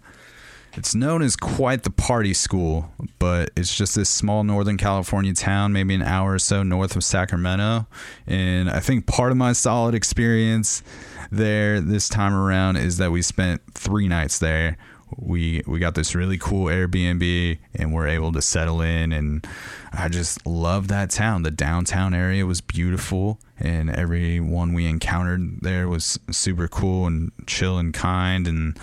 it's 0.75 0.95
known 0.95 1.23
as 1.23 1.37
quite 1.37 1.83
the 1.83 1.91
party 1.91 2.33
school, 2.33 2.93
but 3.19 3.51
it's 3.57 3.75
just 3.75 3.97
this 3.97 4.09
small 4.09 4.45
Northern 4.45 4.77
California 4.77 5.35
town, 5.35 5.73
maybe 5.73 5.95
an 5.95 6.03
hour 6.03 6.35
or 6.35 6.39
so 6.39 6.63
north 6.63 6.95
of 6.95 7.03
Sacramento. 7.03 7.87
And 8.27 8.71
I 8.71 8.81
think 8.81 9.07
part 9.07 9.33
of 9.33 9.37
my 9.37 9.53
solid 9.53 9.95
experience 9.95 10.83
there 11.31 11.81
this 11.81 12.09
time 12.09 12.35
around 12.35 12.77
is 12.77 12.99
that 12.99 13.11
we 13.11 13.23
spent 13.23 13.63
three 13.75 14.09
nights 14.09 14.39
there. 14.39 14.77
We 15.17 15.63
we 15.67 15.81
got 15.81 15.97
this 15.97 16.15
really 16.15 16.39
cool 16.39 16.67
Airbnb 16.67 17.59
and 17.75 17.93
we're 17.93 18.07
able 18.07 18.31
to 18.31 18.41
settle 18.41 18.81
in 18.81 19.13
and 19.13 19.45
I 19.93 20.09
just 20.09 20.47
love 20.47 20.87
that 20.89 21.11
town. 21.11 21.43
The 21.43 21.51
downtown 21.51 22.15
area 22.15 22.47
was 22.47 22.61
beautiful 22.61 23.41
and 23.59 23.91
everyone 23.91 24.73
we 24.73 24.87
encountered 24.87 25.63
there 25.63 25.89
was 25.89 26.21
super 26.31 26.69
cool 26.69 27.07
and 27.07 27.33
chill 27.49 27.77
and 27.77 27.93
kind 27.93 28.47
and 28.47 28.79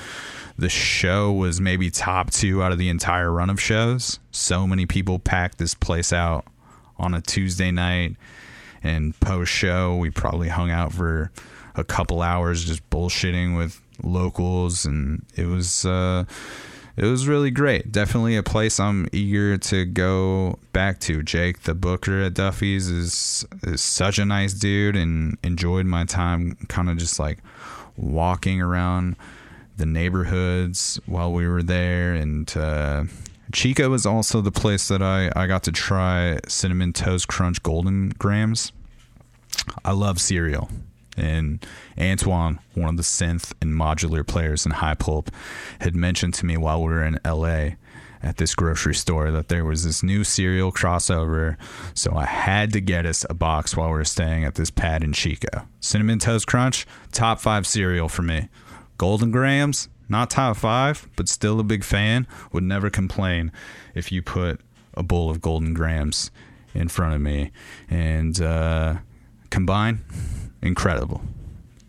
the 0.57 0.69
show 0.69 1.31
was 1.31 1.61
maybe 1.61 1.89
top 1.91 2.31
two 2.31 2.63
out 2.63 2.71
of 2.71 2.77
the 2.77 2.89
entire 2.89 3.31
run 3.31 3.49
of 3.49 3.61
shows. 3.61 4.19
So 4.31 4.65
many 4.65 4.85
people 4.85 5.19
packed 5.19 5.57
this 5.57 5.73
place 5.73 6.11
out 6.11 6.45
on 6.97 7.13
a 7.13 7.21
Tuesday 7.21 7.71
night. 7.71 8.15
And 8.83 9.19
post 9.19 9.51
show, 9.51 9.95
we 9.95 10.09
probably 10.09 10.49
hung 10.49 10.71
out 10.71 10.93
for 10.93 11.31
a 11.75 11.83
couple 11.83 12.21
hours 12.21 12.65
just 12.65 12.87
bullshitting 12.89 13.57
with 13.57 13.81
locals, 14.03 14.85
and 14.85 15.25
it 15.35 15.45
was 15.45 15.85
uh, 15.85 16.25
it 16.95 17.05
was 17.05 17.27
really 17.27 17.51
great. 17.51 17.91
Definitely 17.91 18.35
a 18.35 18.43
place 18.43 18.79
I'm 18.79 19.07
eager 19.11 19.57
to 19.57 19.85
go 19.85 20.59
back 20.73 20.99
to. 21.01 21.23
Jake, 21.23 21.63
the 21.63 21.75
booker 21.75 22.21
at 22.21 22.33
Duffy's, 22.33 22.87
is 22.89 23.45
is 23.63 23.81
such 23.81 24.19
a 24.19 24.25
nice 24.25 24.53
dude, 24.53 24.95
and 24.95 25.37
enjoyed 25.43 25.85
my 25.85 26.05
time, 26.05 26.55
kind 26.67 26.89
of 26.89 26.97
just 26.97 27.19
like 27.19 27.39
walking 27.95 28.61
around 28.61 29.15
the 29.77 29.85
neighborhoods 29.85 30.99
while 31.05 31.31
we 31.31 31.47
were 31.47 31.63
there. 31.63 32.13
And 32.13 32.55
uh, 32.57 33.05
Chico 33.53 33.93
is 33.93 34.05
also 34.05 34.41
the 34.41 34.51
place 34.51 34.87
that 34.89 35.01
I, 35.01 35.31
I 35.35 35.47
got 35.47 35.63
to 35.63 35.71
try 35.71 36.39
Cinnamon 36.47 36.93
Toast 36.93 37.27
Crunch 37.27 37.63
Golden 37.63 38.09
Grahams. 38.09 38.71
I 39.85 39.91
love 39.91 40.19
cereal. 40.19 40.69
And 41.15 41.65
Antoine, 41.99 42.59
one 42.75 42.89
of 42.89 42.97
the 42.97 43.03
synth 43.03 43.53
and 43.61 43.73
modular 43.73 44.25
players 44.25 44.65
in 44.65 44.73
High 44.73 44.93
Pulp, 44.93 45.31
had 45.81 45.95
mentioned 45.95 46.35
to 46.35 46.45
me 46.45 46.57
while 46.57 46.79
we 46.79 46.89
were 46.89 47.03
in 47.03 47.19
LA 47.25 47.69
at 48.21 48.37
this 48.37 48.55
grocery 48.55 48.95
store 48.95 49.31
that 49.31 49.47
there 49.47 49.65
was 49.65 49.83
this 49.83 50.03
new 50.03 50.23
cereal 50.23 50.71
crossover. 50.71 51.55
So 51.93 52.15
I 52.15 52.25
had 52.25 52.73
to 52.73 52.81
get 52.81 53.05
us 53.05 53.25
a 53.29 53.33
box 53.33 53.75
while 53.75 53.87
we 53.87 53.93
were 53.93 54.05
staying 54.05 54.43
at 54.43 54.55
this 54.55 54.69
pad 54.69 55.03
in 55.03 55.13
Chico. 55.13 55.67
Cinnamon 55.79 56.19
Toast 56.19 56.47
Crunch, 56.47 56.85
top 57.11 57.39
five 57.39 57.65
cereal 57.65 58.09
for 58.09 58.21
me. 58.23 58.49
Golden 58.97 59.31
Grahams, 59.31 59.89
not 60.09 60.29
top 60.29 60.57
five, 60.57 61.07
but 61.15 61.29
still 61.29 61.59
a 61.59 61.63
big 61.63 61.83
fan. 61.83 62.27
Would 62.51 62.63
never 62.63 62.89
complain 62.89 63.51
if 63.93 64.11
you 64.11 64.21
put 64.21 64.61
a 64.93 65.03
bowl 65.03 65.29
of 65.29 65.41
Golden 65.41 65.73
Grahams 65.73 66.31
in 66.73 66.87
front 66.87 67.15
of 67.15 67.21
me. 67.21 67.51
And 67.89 68.39
uh, 68.41 68.97
combine, 69.49 69.99
incredible. 70.61 71.21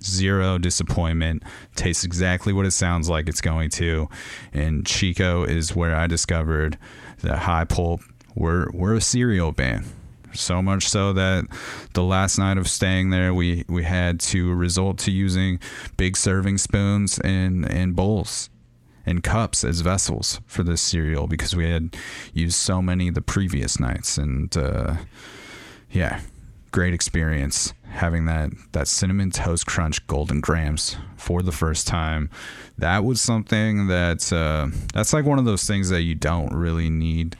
Zero 0.02 0.58
disappointment. 0.58 1.42
Tastes 1.74 2.04
exactly 2.04 2.52
what 2.52 2.66
it 2.66 2.70
sounds 2.72 3.08
like 3.08 3.28
it's 3.28 3.40
going 3.40 3.70
to. 3.70 4.08
And 4.52 4.86
Chico 4.86 5.44
is 5.44 5.74
where 5.74 5.96
I 5.96 6.06
discovered 6.06 6.78
that 7.22 7.40
High 7.40 7.64
Pulp 7.64 8.02
we're 8.34 8.70
we're 8.72 8.94
a 8.94 9.00
cereal 9.00 9.52
band. 9.52 9.84
So 10.34 10.62
much 10.62 10.88
so 10.88 11.12
that 11.14 11.46
the 11.94 12.02
last 12.02 12.38
night 12.38 12.58
of 12.58 12.68
staying 12.68 13.10
there, 13.10 13.32
we, 13.34 13.64
we 13.68 13.84
had 13.84 14.20
to 14.20 14.52
resort 14.52 14.98
to 14.98 15.10
using 15.10 15.58
big 15.96 16.16
serving 16.16 16.58
spoons 16.58 17.18
and, 17.20 17.70
and 17.70 17.96
bowls 17.96 18.50
and 19.06 19.22
cups 19.22 19.64
as 19.64 19.80
vessels 19.80 20.40
for 20.46 20.62
this 20.62 20.82
cereal 20.82 21.26
because 21.26 21.56
we 21.56 21.68
had 21.68 21.96
used 22.34 22.56
so 22.56 22.82
many 22.82 23.10
the 23.10 23.22
previous 23.22 23.80
nights. 23.80 24.18
And 24.18 24.54
uh, 24.56 24.96
yeah, 25.90 26.20
great 26.70 26.92
experience 26.92 27.72
having 27.84 28.26
that 28.26 28.50
that 28.72 28.86
cinnamon 28.86 29.30
toast 29.30 29.66
crunch 29.66 30.06
golden 30.06 30.40
grahams 30.40 30.96
for 31.16 31.42
the 31.42 31.52
first 31.52 31.86
time 31.86 32.28
that 32.76 33.02
was 33.02 33.20
something 33.20 33.86
that 33.88 34.30
uh, 34.32 34.68
that's 34.92 35.12
like 35.12 35.24
one 35.24 35.38
of 35.38 35.46
those 35.46 35.64
things 35.64 35.88
that 35.88 36.02
you 36.02 36.14
don't 36.14 36.52
really 36.52 36.90
need 36.90 37.36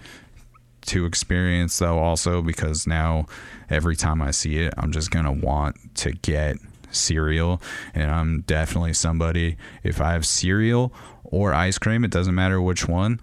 to 0.88 1.05
experience 1.05 1.79
though 1.79 1.98
also 1.98 2.42
because 2.42 2.87
now 2.87 3.27
every 3.70 3.96
time 3.96 4.20
I 4.20 4.31
see 4.31 4.59
it 4.59 4.74
I'm 4.77 4.92
just 4.92 5.11
gonna 5.11 5.33
want 5.33 5.77
to 5.96 6.12
get 6.12 6.57
cereal. 6.90 7.61
And 7.94 8.11
I'm 8.11 8.40
definitely 8.42 8.94
somebody 8.94 9.57
if 9.83 10.01
I 10.01 10.12
have 10.12 10.27
cereal 10.27 10.92
or 11.24 11.55
ice 11.55 11.79
cream 11.79 12.05
it 12.05 12.11
doesn't 12.11 12.35
matter 12.35 12.61
which 12.61 12.88
one 12.88 13.20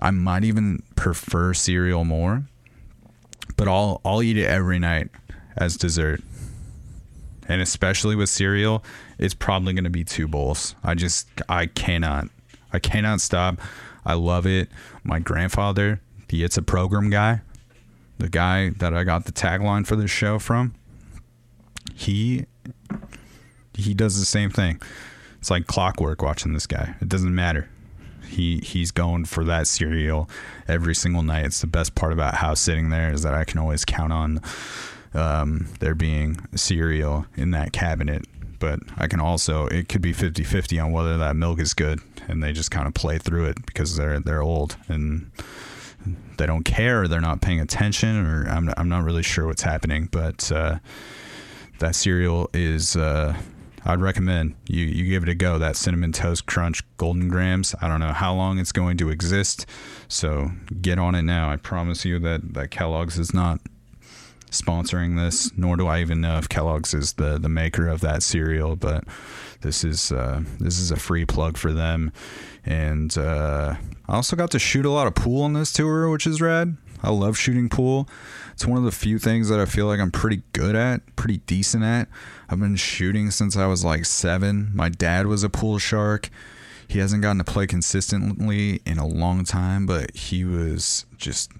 I 0.00 0.10
might 0.10 0.44
even 0.44 0.82
prefer 0.96 1.54
cereal 1.54 2.04
more. 2.04 2.44
But 3.56 3.68
I'll 3.68 4.00
I'll 4.04 4.22
eat 4.22 4.36
it 4.36 4.46
every 4.46 4.78
night 4.78 5.10
as 5.56 5.76
dessert. 5.76 6.20
And 7.48 7.60
especially 7.60 8.16
with 8.16 8.28
cereal 8.28 8.84
it's 9.18 9.34
probably 9.34 9.72
going 9.74 9.84
to 9.84 9.90
be 9.90 10.04
two 10.04 10.26
bowls. 10.26 10.74
I 10.82 10.94
just 10.94 11.28
I 11.48 11.66
cannot 11.66 12.28
I 12.72 12.78
cannot 12.78 13.20
stop. 13.20 13.60
I 14.04 14.14
love 14.14 14.46
it. 14.46 14.68
My 15.02 15.18
grandfather 15.18 16.00
the 16.28 16.44
It's 16.44 16.56
a 16.56 16.62
Program 16.62 17.10
guy, 17.10 17.42
the 18.18 18.28
guy 18.28 18.70
that 18.70 18.94
I 18.94 19.04
got 19.04 19.24
the 19.24 19.32
tagline 19.32 19.86
for 19.86 19.96
this 19.96 20.10
show 20.10 20.38
from, 20.38 20.74
he 21.94 22.46
he 23.76 23.94
does 23.94 24.18
the 24.18 24.24
same 24.24 24.50
thing. 24.50 24.80
It's 25.38 25.50
like 25.50 25.66
clockwork 25.66 26.22
watching 26.22 26.52
this 26.54 26.66
guy. 26.66 26.94
It 27.00 27.08
doesn't 27.08 27.34
matter. 27.34 27.68
He 28.26 28.58
he's 28.58 28.90
going 28.90 29.26
for 29.26 29.44
that 29.44 29.66
cereal 29.66 30.28
every 30.66 30.94
single 30.94 31.22
night. 31.22 31.44
It's 31.44 31.60
the 31.60 31.66
best 31.66 31.94
part 31.94 32.12
about 32.12 32.36
house 32.36 32.60
sitting 32.60 32.90
there 32.90 33.12
is 33.12 33.22
that 33.22 33.34
I 33.34 33.44
can 33.44 33.58
always 33.58 33.84
count 33.84 34.12
on 34.12 34.40
um, 35.12 35.68
there 35.80 35.94
being 35.94 36.38
cereal 36.54 37.26
in 37.36 37.50
that 37.52 37.72
cabinet. 37.72 38.26
But 38.58 38.80
I 38.96 39.06
can 39.08 39.20
also 39.20 39.66
it 39.66 39.88
could 39.88 40.00
be 40.00 40.14
50-50 40.14 40.82
on 40.82 40.92
whether 40.92 41.18
that 41.18 41.36
milk 41.36 41.60
is 41.60 41.74
good 41.74 42.00
and 42.28 42.42
they 42.42 42.52
just 42.52 42.70
kind 42.70 42.86
of 42.86 42.94
play 42.94 43.18
through 43.18 43.46
it 43.46 43.66
because 43.66 43.96
they're 43.96 44.20
they're 44.20 44.42
old 44.42 44.76
and 44.88 45.30
they 46.36 46.46
don't 46.46 46.64
care 46.64 47.08
they're 47.08 47.20
not 47.20 47.40
paying 47.40 47.60
attention 47.60 48.24
or 48.26 48.48
I'm, 48.48 48.72
I'm 48.76 48.88
not 48.88 49.04
really 49.04 49.22
sure 49.22 49.46
what's 49.46 49.62
happening 49.62 50.08
but 50.10 50.50
uh, 50.52 50.78
that 51.78 51.94
cereal 51.94 52.50
is 52.52 52.96
uh, 52.96 53.36
I'd 53.84 54.00
recommend 54.00 54.54
you, 54.66 54.84
you 54.86 55.10
give 55.10 55.24
it 55.24 55.28
a 55.28 55.34
go. 55.34 55.58
That 55.58 55.76
cinnamon 55.76 56.12
toast 56.12 56.46
crunch 56.46 56.82
golden 56.96 57.28
grahams 57.28 57.74
I 57.80 57.88
don't 57.88 58.00
know 58.00 58.12
how 58.12 58.34
long 58.34 58.58
it's 58.58 58.72
going 58.72 58.96
to 58.98 59.10
exist 59.10 59.66
so 60.08 60.50
get 60.80 60.98
on 60.98 61.14
it 61.14 61.22
now. 61.22 61.50
I 61.50 61.56
promise 61.56 62.04
you 62.04 62.18
that, 62.20 62.54
that 62.54 62.70
Kellogg's 62.70 63.18
is 63.18 63.34
not 63.34 63.60
sponsoring 64.50 65.16
this 65.16 65.50
nor 65.56 65.76
do 65.76 65.86
I 65.86 66.00
even 66.00 66.20
know 66.20 66.38
if 66.38 66.48
Kellogg's 66.48 66.94
is 66.94 67.14
the, 67.14 67.38
the 67.38 67.48
maker 67.48 67.88
of 67.88 68.00
that 68.02 68.22
cereal 68.22 68.76
but 68.76 69.04
this 69.64 69.82
is 69.82 70.12
uh, 70.12 70.42
this 70.60 70.78
is 70.78 70.92
a 70.92 70.96
free 70.96 71.24
plug 71.24 71.56
for 71.56 71.72
them. 71.72 72.12
And 72.64 73.16
uh, 73.18 73.74
I 74.08 74.16
also 74.16 74.36
got 74.36 74.50
to 74.52 74.58
shoot 74.58 74.84
a 74.84 74.90
lot 74.90 75.06
of 75.06 75.14
pool 75.14 75.42
on 75.42 75.54
this 75.54 75.72
tour, 75.72 76.10
which 76.10 76.26
is 76.26 76.40
rad. 76.40 76.76
I 77.02 77.10
love 77.10 77.36
shooting 77.36 77.68
pool. 77.68 78.08
It's 78.52 78.64
one 78.64 78.78
of 78.78 78.84
the 78.84 78.92
few 78.92 79.18
things 79.18 79.48
that 79.48 79.60
I 79.60 79.66
feel 79.66 79.86
like 79.86 80.00
I'm 80.00 80.10
pretty 80.10 80.42
good 80.52 80.74
at, 80.74 81.16
pretty 81.16 81.38
decent 81.38 81.84
at. 81.84 82.08
I've 82.48 82.60
been 82.60 82.76
shooting 82.76 83.30
since 83.30 83.56
I 83.56 83.66
was 83.66 83.84
like 83.84 84.04
seven. 84.04 84.70
My 84.74 84.88
dad 84.88 85.26
was 85.26 85.42
a 85.42 85.50
pool 85.50 85.78
shark. 85.78 86.30
He 86.88 86.98
hasn't 86.98 87.22
gotten 87.22 87.38
to 87.38 87.44
play 87.44 87.66
consistently 87.66 88.80
in 88.86 88.98
a 88.98 89.06
long 89.06 89.44
time, 89.44 89.86
but 89.86 90.14
he 90.14 90.44
was 90.44 91.06
just 91.16 91.50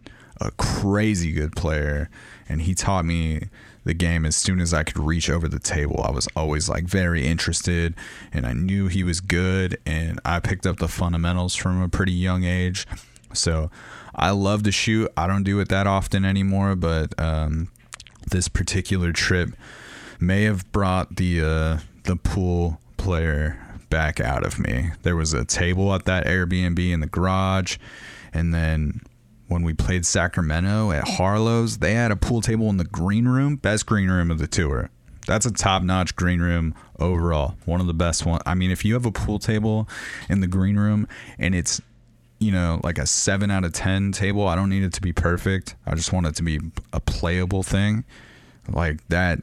a 0.41 0.51
crazy 0.53 1.33
good 1.33 1.55
player. 1.57 2.11
And 2.49 2.63
he 2.63 2.75
taught 2.75 3.05
me 3.05 3.49
the 3.85 3.95
game 3.95 4.25
as 4.25 4.35
soon 4.35 4.61
as 4.61 4.73
I 4.73 4.83
could 4.83 4.99
reach 4.99 5.29
over 5.31 5.49
the 5.49 5.59
table. 5.59 6.03
I 6.03 6.11
was 6.11 6.27
always 6.35 6.69
like 6.69 6.85
very 6.85 7.27
interested 7.27 7.95
and 8.33 8.47
I 8.47 8.53
knew 8.53 8.89
he 8.89 9.05
was 9.05 9.21
good 9.21 9.79
and 9.87 10.21
I 10.25 10.41
picked 10.41 10.67
up 10.67 10.79
the 10.79 10.89
fundamentals 10.89 11.55
from 11.55 11.83
a 11.83 11.89
pretty 11.89 12.13
young 12.13 12.45
age. 12.45 12.87
So 13.33 13.71
I 14.15 14.31
love 14.31 14.63
to 14.65 14.73
shoot. 14.73 15.11
I 15.17 15.27
don't 15.27 15.43
do 15.43 15.61
it 15.61 15.69
that 15.69 15.87
often 15.87 16.25
anymore, 16.25 16.77
but 16.77 17.19
um, 17.21 17.69
this 18.31 18.49
particular 18.49 19.13
trip 19.13 19.51
may 20.21 20.45
have 20.45 20.71
brought 20.73 21.17
the 21.17 21.43
uh, 21.43 21.79
the 22.05 22.17
pool 22.17 22.81
player 22.97 23.61
back 23.91 24.21
out 24.21 24.47
of 24.47 24.59
me. 24.59 24.91
There 25.03 25.17
was 25.17 25.35
a 25.35 25.45
table 25.45 25.95
at 25.95 26.05
that 26.07 26.27
Airbnb 26.27 26.79
in 26.79 27.01
the 27.01 27.07
garage 27.07 27.77
and 28.33 28.53
then 28.53 29.01
when 29.49 29.63
we 29.63 29.75
played 29.75 30.07
Sacramento 30.07 30.91
at 30.91 31.07
Harlow's, 31.07 31.79
they 31.79 31.95
had 31.95 32.11
a 32.11 32.17
pool 32.17 32.41
table 32.41 32.69
in 32.71 32.77
the 32.77 32.85
green 32.85 33.27
room, 33.27 33.57
best 33.57 33.87
green 33.87 34.09
room 34.09 34.31
of 34.31 34.39
the 34.39 34.47
tour. 34.47 34.91
That's 35.27 35.47
a 35.47 35.53
top-notch 35.53 36.17
green 36.17 36.41
room 36.41 36.75
overall. 36.99 37.57
One 37.65 37.81
of 37.81 37.87
the 37.87 37.95
best 37.95 38.27
one. 38.27 38.41
I 38.45 38.55
mean, 38.55 38.71
if 38.71 38.85
you 38.85 38.95
have 38.95 39.07
a 39.07 39.13
pool 39.13 39.39
table 39.39 39.89
in 40.29 40.41
the 40.41 40.47
green 40.47 40.77
room 40.77 41.09
and 41.39 41.55
it's 41.55 41.81
you 42.41 42.53
know, 42.53 42.81
like 42.83 42.99
a 42.99 43.07
7 43.07 43.51
out 43.51 43.65
of 43.65 43.73
10 43.73 44.13
table, 44.13 44.47
I 44.47 44.55
don't 44.55 44.69
need 44.69 44.83
it 44.83 44.93
to 44.95 45.01
be 45.01 45.13
perfect. 45.13 45.77
I 45.87 45.95
just 45.95 46.13
want 46.13 46.27
it 46.27 46.35
to 46.37 46.43
be 46.43 46.61
a 46.93 47.01
playable 47.01 47.63
thing. 47.63 48.05
Like 48.69 49.07
that 49.09 49.41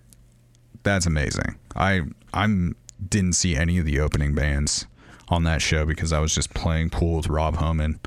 that's 0.84 1.06
amazing. 1.06 1.56
I 1.76 2.02
I'm 2.34 2.76
didn't 3.08 3.34
see 3.34 3.56
any 3.56 3.78
of 3.80 3.86
the 3.86 4.00
opening 4.00 4.36
bands 4.36 4.86
on 5.32 5.46
that 5.46 5.62
show 5.62 5.86
because 5.86 6.12
I 6.12 6.20
was 6.20 6.36
just 6.36 6.54
playing 6.54 6.90
pool 6.90 7.18
with 7.18 7.28
Rob 7.28 7.56
Homan, 7.56 8.00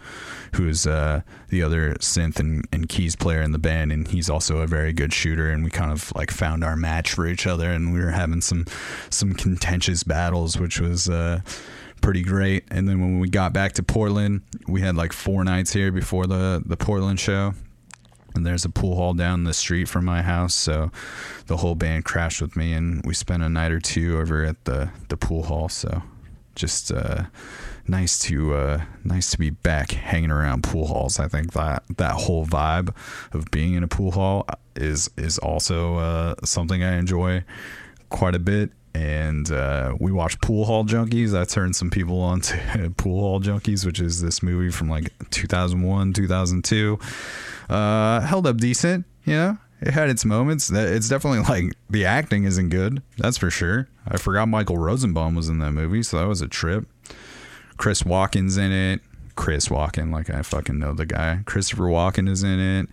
who's 0.54 0.86
uh, 0.86 1.22
the 1.48 1.62
other 1.62 1.94
synth 1.94 2.38
and, 2.38 2.68
and 2.70 2.88
keys 2.88 3.16
player 3.16 3.40
in 3.40 3.52
the 3.52 3.58
band, 3.58 3.90
and 3.90 4.06
he's 4.06 4.28
also 4.28 4.58
a 4.58 4.66
very 4.66 4.92
good 4.92 5.12
shooter. 5.12 5.50
And 5.50 5.64
we 5.64 5.70
kind 5.70 5.90
of 5.90 6.12
like 6.14 6.30
found 6.30 6.62
our 6.62 6.76
match 6.76 7.12
for 7.12 7.26
each 7.26 7.46
other, 7.46 7.70
and 7.70 7.92
we 7.92 8.00
were 8.00 8.10
having 8.10 8.42
some 8.42 8.66
some 9.10 9.32
contentious 9.32 10.04
battles, 10.04 10.58
which 10.58 10.78
was. 10.78 11.08
Uh, 11.08 11.40
pretty 12.00 12.22
great. 12.22 12.64
And 12.70 12.86
then 12.86 13.00
when 13.00 13.18
we 13.18 13.30
got 13.30 13.54
back 13.54 13.72
to 13.74 13.82
Portland 13.82 14.42
we 14.68 14.82
had 14.82 14.94
like 14.94 15.14
four 15.14 15.42
nights 15.42 15.72
here 15.72 15.90
before 15.90 16.26
the 16.26 16.62
the 16.66 16.76
Portland 16.76 17.18
show. 17.18 17.54
And 18.34 18.44
there's 18.44 18.66
a 18.66 18.68
pool 18.68 18.96
hall 18.96 19.14
down 19.14 19.44
the 19.44 19.54
street 19.54 19.88
from 19.88 20.04
my 20.04 20.20
house. 20.20 20.54
So 20.54 20.90
the 21.46 21.56
whole 21.56 21.74
band 21.74 22.04
crashed 22.04 22.42
with 22.42 22.56
me. 22.56 22.74
And 22.74 23.02
we 23.06 23.14
spent 23.14 23.42
a 23.42 23.48
night 23.48 23.72
or 23.72 23.80
two 23.80 24.18
over 24.18 24.44
at 24.44 24.66
the 24.66 24.90
the 25.08 25.16
pool 25.16 25.44
hall. 25.44 25.70
So 25.70 26.02
just 26.54 26.92
uh, 26.92 27.24
nice 27.86 28.18
to 28.20 28.54
uh, 28.54 28.84
nice 29.04 29.30
to 29.30 29.38
be 29.38 29.50
back 29.50 29.92
hanging 29.92 30.30
around 30.30 30.62
pool 30.62 30.86
halls. 30.86 31.18
I 31.18 31.28
think 31.28 31.52
that 31.52 31.84
that 31.96 32.12
whole 32.12 32.46
vibe 32.46 32.94
of 33.32 33.50
being 33.50 33.74
in 33.74 33.82
a 33.82 33.88
pool 33.88 34.12
hall 34.12 34.46
is 34.76 35.10
is 35.16 35.38
also 35.38 35.96
uh, 35.96 36.34
something 36.44 36.82
I 36.82 36.96
enjoy 36.96 37.44
quite 38.08 38.34
a 38.34 38.40
bit. 38.40 38.70
And 38.96 39.50
uh, 39.50 39.96
we 39.98 40.12
watched 40.12 40.40
Pool 40.40 40.66
Hall 40.66 40.84
Junkies. 40.84 41.36
I 41.36 41.44
turned 41.44 41.74
some 41.74 41.90
people 41.90 42.20
on 42.20 42.40
to 42.42 42.92
Pool 42.96 43.18
Hall 43.18 43.40
Junkies, 43.40 43.84
which 43.84 43.98
is 43.98 44.22
this 44.22 44.40
movie 44.40 44.70
from 44.70 44.88
like 44.88 45.12
2001, 45.30 46.12
2002. 46.12 46.98
Uh, 47.68 48.20
held 48.20 48.46
up 48.46 48.58
decent, 48.58 49.04
you 49.24 49.34
know 49.34 49.58
it 49.84 49.92
had 49.92 50.08
its 50.08 50.24
moments. 50.24 50.70
It's 50.70 51.08
definitely 51.08 51.40
like 51.40 51.74
the 51.90 52.06
acting 52.06 52.44
isn't 52.44 52.70
good. 52.70 53.02
That's 53.18 53.36
for 53.36 53.50
sure. 53.50 53.88
I 54.08 54.16
forgot 54.16 54.48
Michael 54.48 54.78
Rosenbaum 54.78 55.34
was 55.34 55.48
in 55.50 55.58
that 55.58 55.72
movie, 55.72 56.02
so 56.02 56.18
that 56.18 56.26
was 56.26 56.40
a 56.40 56.48
trip. 56.48 56.86
Chris 57.76 58.02
Walken's 58.02 58.56
in 58.56 58.72
it. 58.72 59.00
Chris 59.36 59.68
Walken, 59.68 60.10
like 60.12 60.30
I 60.30 60.42
fucking 60.42 60.78
know 60.78 60.94
the 60.94 61.06
guy. 61.06 61.40
Christopher 61.44 61.84
Walken 61.84 62.28
is 62.28 62.42
in 62.42 62.58
it. 62.60 62.88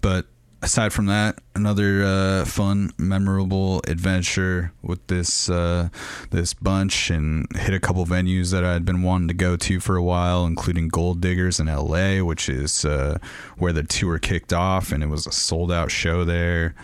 But 0.00 0.26
aside 0.62 0.92
from 0.92 1.06
that, 1.06 1.38
another 1.54 2.02
uh, 2.04 2.44
fun, 2.44 2.90
memorable 2.98 3.80
adventure 3.86 4.72
with 4.82 5.06
this 5.06 5.48
uh, 5.48 5.88
this 6.30 6.54
bunch, 6.54 7.10
and 7.10 7.46
hit 7.56 7.74
a 7.74 7.80
couple 7.80 8.04
venues 8.06 8.52
that 8.52 8.64
I'd 8.64 8.84
been 8.84 9.02
wanting 9.02 9.28
to 9.28 9.34
go 9.34 9.56
to 9.56 9.80
for 9.80 9.96
a 9.96 10.02
while, 10.02 10.46
including 10.46 10.88
Gold 10.88 11.20
Diggers 11.20 11.60
in 11.60 11.68
L.A., 11.68 12.22
which 12.22 12.48
is 12.48 12.84
uh, 12.84 13.18
where 13.56 13.72
the 13.72 13.82
tour 13.82 14.18
kicked 14.18 14.52
off, 14.52 14.92
and 14.92 15.02
it 15.02 15.08
was 15.08 15.26
a 15.26 15.32
sold 15.32 15.72
out 15.72 15.90
show 15.90 16.24
there. 16.24 16.74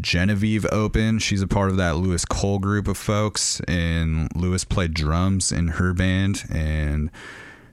Genevieve 0.00 0.66
open. 0.70 1.18
She's 1.18 1.40
a 1.40 1.46
part 1.46 1.70
of 1.70 1.78
that 1.78 1.96
Louis 1.96 2.22
Cole 2.26 2.58
group 2.58 2.88
of 2.88 2.98
folks, 2.98 3.60
and 3.60 4.28
Louis 4.36 4.64
played 4.64 4.92
drums 4.92 5.50
in 5.50 5.68
her 5.68 5.94
band, 5.94 6.44
and 6.50 7.10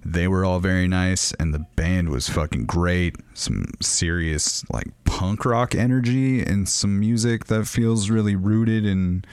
they 0.06 0.28
were 0.28 0.46
all 0.46 0.60
very 0.60 0.88
nice, 0.88 1.34
and 1.34 1.54
the 1.54 1.66
band 1.76 2.10
was 2.10 2.30
fucking 2.30 2.66
great. 2.66 3.16
Some 3.34 3.66
serious 3.82 4.64
like 4.72 4.88
punk 5.16 5.46
rock 5.46 5.74
energy 5.74 6.42
and 6.42 6.68
some 6.68 7.00
music 7.00 7.46
that 7.46 7.66
feels 7.66 8.10
really 8.10 8.36
rooted 8.36 8.86
in 8.86 9.24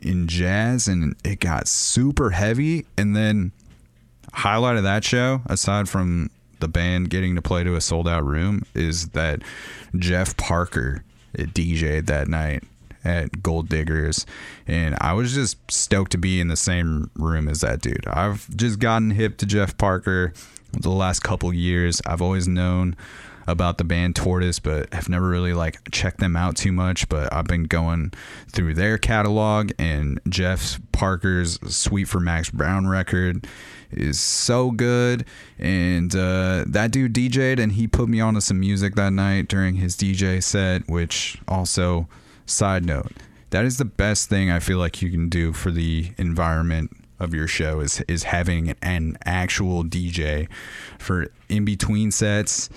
in 0.00 0.26
jazz, 0.26 0.88
and 0.88 1.14
it 1.22 1.40
got 1.40 1.68
super 1.68 2.30
heavy. 2.30 2.86
And 2.96 3.14
then 3.14 3.52
highlight 4.32 4.76
of 4.76 4.82
that 4.84 5.04
show, 5.04 5.42
aside 5.44 5.90
from 5.90 6.30
the 6.60 6.68
band 6.68 7.10
getting 7.10 7.34
to 7.34 7.42
play 7.42 7.64
to 7.64 7.76
a 7.76 7.82
sold 7.82 8.08
out 8.08 8.24
room, 8.24 8.62
is 8.74 9.10
that 9.10 9.42
Jeff 9.94 10.38
Parker 10.38 11.04
DJ'd 11.36 12.06
that 12.06 12.28
night 12.28 12.64
at 13.04 13.42
Gold 13.42 13.68
Diggers, 13.68 14.24
and 14.66 14.96
I 15.02 15.12
was 15.12 15.34
just 15.34 15.58
stoked 15.70 16.12
to 16.12 16.18
be 16.18 16.40
in 16.40 16.48
the 16.48 16.56
same 16.56 17.10
room 17.14 17.48
as 17.48 17.60
that 17.60 17.82
dude. 17.82 18.06
I've 18.06 18.48
just 18.56 18.78
gotten 18.78 19.10
hip 19.10 19.36
to 19.38 19.46
Jeff 19.46 19.76
Parker 19.76 20.32
the 20.72 20.90
last 20.90 21.20
couple 21.20 21.52
years. 21.52 22.00
I've 22.06 22.22
always 22.22 22.48
known 22.48 22.96
about 23.46 23.78
the 23.78 23.84
band 23.84 24.16
Tortoise, 24.16 24.58
but 24.58 24.92
have 24.92 25.08
never 25.08 25.28
really 25.28 25.52
like 25.52 25.90
checked 25.90 26.20
them 26.20 26.36
out 26.36 26.56
too 26.56 26.72
much. 26.72 27.08
But 27.08 27.32
I've 27.32 27.46
been 27.46 27.64
going 27.64 28.12
through 28.48 28.74
their 28.74 28.98
catalog, 28.98 29.72
and 29.78 30.20
Jeff 30.28 30.80
Parker's 30.92 31.58
"Suite 31.74 32.08
for 32.08 32.20
Max 32.20 32.50
Brown" 32.50 32.86
record 32.86 33.46
is 33.90 34.18
so 34.18 34.70
good. 34.70 35.24
And 35.58 36.14
uh, 36.14 36.64
that 36.66 36.90
dude 36.90 37.14
DJ'd, 37.14 37.58
and 37.58 37.72
he 37.72 37.86
put 37.86 38.08
me 38.08 38.20
onto 38.20 38.40
some 38.40 38.60
music 38.60 38.94
that 38.96 39.12
night 39.12 39.48
during 39.48 39.76
his 39.76 39.96
DJ 39.96 40.42
set, 40.42 40.88
which 40.88 41.38
also, 41.48 42.08
side 42.46 42.84
note, 42.84 43.12
that 43.50 43.64
is 43.64 43.78
the 43.78 43.84
best 43.84 44.28
thing 44.28 44.50
I 44.50 44.58
feel 44.58 44.78
like 44.78 45.00
you 45.00 45.10
can 45.10 45.28
do 45.28 45.52
for 45.52 45.70
the 45.70 46.12
environment 46.18 46.90
of 47.20 47.32
your 47.32 47.46
show 47.46 47.80
is 47.80 48.00
is 48.08 48.24
having 48.24 48.74
an 48.82 49.16
actual 49.24 49.84
DJ 49.84 50.48
for 50.98 51.28
in 51.48 51.64
between 51.64 52.10
sets 52.10 52.68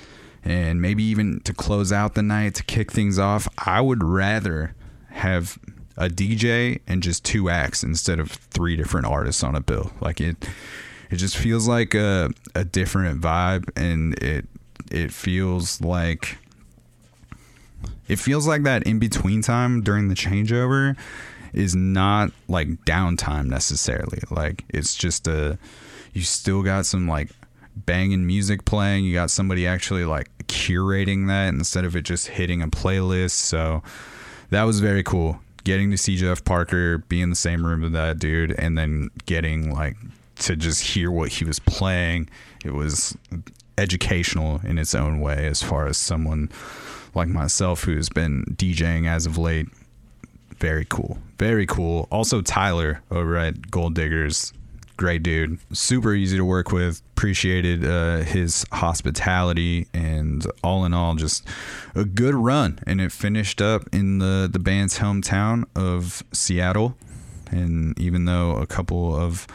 and 0.47 0.81
maybe 0.81 1.03
even 1.03 1.41
to 1.41 1.53
close 1.53 1.91
out 1.91 2.13
the 2.13 2.23
night 2.23 2.55
to 2.55 2.63
kick 2.63 2.89
things 2.89 3.19
off. 3.19 3.49
I 3.57 3.81
would 3.81 4.01
rather 4.01 4.73
have 5.09 5.59
a 5.97 6.07
DJ 6.07 6.79
and 6.87 7.03
just 7.03 7.25
two 7.25 7.49
acts 7.49 7.83
instead 7.83 8.17
of 8.17 8.31
three 8.31 8.77
different 8.77 9.07
artists 9.07 9.43
on 9.43 9.55
a 9.55 9.61
bill. 9.61 9.91
Like 9.99 10.21
it 10.21 10.47
it 11.11 11.17
just 11.17 11.35
feels 11.35 11.67
like 11.67 11.93
a 11.93 12.31
a 12.55 12.63
different 12.63 13.19
vibe 13.21 13.69
and 13.75 14.13
it 14.23 14.45
it 14.89 15.11
feels 15.11 15.81
like 15.81 16.37
it 18.07 18.17
feels 18.17 18.47
like 18.47 18.63
that 18.63 18.83
in 18.83 18.99
between 18.99 19.41
time 19.41 19.81
during 19.81 20.07
the 20.07 20.15
changeover 20.15 20.95
is 21.51 21.75
not 21.75 22.31
like 22.47 22.69
downtime 22.85 23.47
necessarily. 23.47 24.21
Like 24.31 24.63
it's 24.69 24.95
just 24.95 25.27
a 25.27 25.59
you 26.13 26.21
still 26.21 26.63
got 26.63 26.85
some 26.85 27.05
like 27.05 27.31
banging 27.85 28.25
music 28.25 28.65
playing. 28.65 29.05
You 29.05 29.13
got 29.13 29.29
somebody 29.29 29.67
actually 29.67 30.05
like 30.05 30.29
curating 30.47 31.27
that 31.27 31.49
instead 31.49 31.85
of 31.85 31.95
it 31.95 32.01
just 32.03 32.27
hitting 32.27 32.61
a 32.61 32.67
playlist. 32.67 33.31
So 33.31 33.83
that 34.49 34.63
was 34.63 34.79
very 34.79 35.03
cool. 35.03 35.39
Getting 35.63 35.91
to 35.91 35.97
see 35.97 36.15
Jeff 36.15 36.43
Parker, 36.45 36.99
be 36.99 37.21
in 37.21 37.29
the 37.29 37.35
same 37.35 37.65
room 37.65 37.81
with 37.81 37.93
that 37.93 38.19
dude, 38.19 38.51
and 38.57 38.77
then 38.77 39.09
getting 39.25 39.73
like 39.73 39.97
to 40.39 40.55
just 40.55 40.81
hear 40.81 41.11
what 41.11 41.29
he 41.29 41.45
was 41.45 41.59
playing. 41.59 42.29
It 42.63 42.73
was 42.73 43.17
educational 43.77 44.61
in 44.63 44.77
its 44.77 44.95
own 44.95 45.19
way 45.19 45.45
as 45.47 45.61
far 45.61 45.87
as 45.87 45.97
someone 45.97 46.49
like 47.13 47.27
myself 47.27 47.83
who's 47.83 48.09
been 48.09 48.45
DJing 48.55 49.07
as 49.07 49.25
of 49.25 49.37
late. 49.37 49.67
Very 50.57 50.85
cool. 50.89 51.17
Very 51.37 51.65
cool. 51.65 52.07
Also 52.11 52.41
Tyler 52.41 53.01
over 53.11 53.37
at 53.37 53.69
Gold 53.69 53.93
Diggers. 53.93 54.53
Great 54.97 55.21
dude. 55.21 55.59
Super 55.71 56.13
easy 56.15 56.37
to 56.37 56.43
work 56.43 56.71
with. 56.71 57.03
Appreciated 57.15 57.85
uh, 57.85 58.17
his 58.19 58.65
hospitality 58.71 59.87
and 59.93 60.45
all 60.63 60.85
in 60.85 60.93
all, 60.93 61.13
just 61.15 61.47
a 61.93 62.03
good 62.03 62.33
run. 62.33 62.79
And 62.87 62.99
it 62.99 63.11
finished 63.11 63.61
up 63.61 63.83
in 63.93 64.17
the, 64.17 64.49
the 64.51 64.59
band's 64.59 64.97
hometown 64.97 65.65
of 65.75 66.23
Seattle. 66.33 66.97
And 67.51 67.97
even 67.99 68.25
though 68.25 68.57
a 68.57 68.65
couple 68.65 69.15
of 69.15 69.45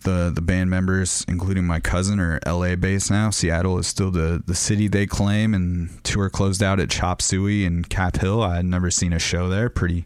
the 0.00 0.30
the 0.34 0.40
band 0.40 0.70
members, 0.70 1.24
including 1.28 1.66
my 1.66 1.80
cousin, 1.80 2.20
are 2.20 2.40
LA 2.46 2.76
based 2.76 3.10
now. 3.10 3.30
Seattle 3.30 3.78
is 3.78 3.86
still 3.86 4.10
the 4.10 4.42
the 4.44 4.54
city 4.54 4.88
they 4.88 5.06
claim, 5.06 5.54
and 5.54 6.02
tour 6.04 6.30
closed 6.30 6.62
out 6.62 6.80
at 6.80 6.90
Chop 6.90 7.22
Suey 7.22 7.64
and 7.64 7.88
Cap 7.88 8.16
Hill. 8.16 8.42
I 8.42 8.56
had 8.56 8.64
never 8.64 8.90
seen 8.90 9.12
a 9.12 9.18
show 9.18 9.48
there. 9.48 9.68
Pretty 9.68 10.04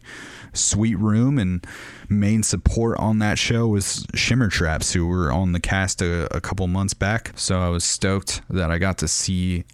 sweet 0.53 0.97
room, 0.99 1.39
and 1.39 1.67
main 2.09 2.43
support 2.43 2.99
on 2.99 3.19
that 3.19 3.39
show 3.39 3.67
was 3.67 4.07
Shimmer 4.15 4.49
Traps, 4.49 4.93
who 4.93 5.07
were 5.07 5.33
on 5.33 5.53
the 5.53 5.61
cast 5.61 6.03
a, 6.03 6.35
a 6.35 6.41
couple 6.41 6.67
months 6.67 6.95
back. 6.95 7.33
So 7.37 7.61
I 7.61 7.69
was 7.69 7.85
stoked 7.85 8.43
that 8.51 8.71
I 8.71 8.79
got 8.79 8.99
to 8.99 9.09
see 9.09 9.65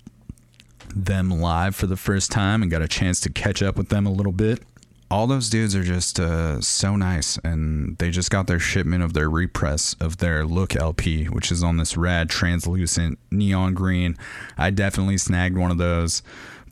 them 0.95 1.31
live 1.31 1.77
for 1.77 1.87
the 1.87 1.97
first 1.97 2.33
time 2.33 2.63
and 2.63 2.71
got 2.71 2.83
a 2.83 2.89
chance 2.89 3.21
to 3.21 3.31
catch 3.31 3.63
up 3.63 3.77
with 3.77 3.91
them 3.91 4.07
a 4.07 4.13
little 4.13 4.33
bit 4.33 4.61
all 5.11 5.27
those 5.27 5.51
dudes 5.51 5.75
are 5.75 5.83
just 5.83 6.21
uh, 6.21 6.61
so 6.61 6.95
nice, 6.95 7.37
and 7.43 7.99
they 7.99 8.11
just 8.11 8.31
got 8.31 8.47
their 8.47 8.61
shipment 8.61 9.03
of 9.03 9.13
their 9.13 9.29
repress 9.29 9.95
of 10.01 10.19
their 10.19 10.45
Look 10.45 10.77
LP, 10.77 11.25
which 11.25 11.51
is 11.51 11.65
on 11.65 11.79
this 11.79 11.97
rad 11.97 12.31
translucent 12.31 13.19
neon 13.31 13.75
green. 13.75 14.17
I 14.57 14.71
definitely 14.71 15.19
snagged 15.19 15.59
one 15.59 15.73
of 15.73 15.79
those, 15.79 16.23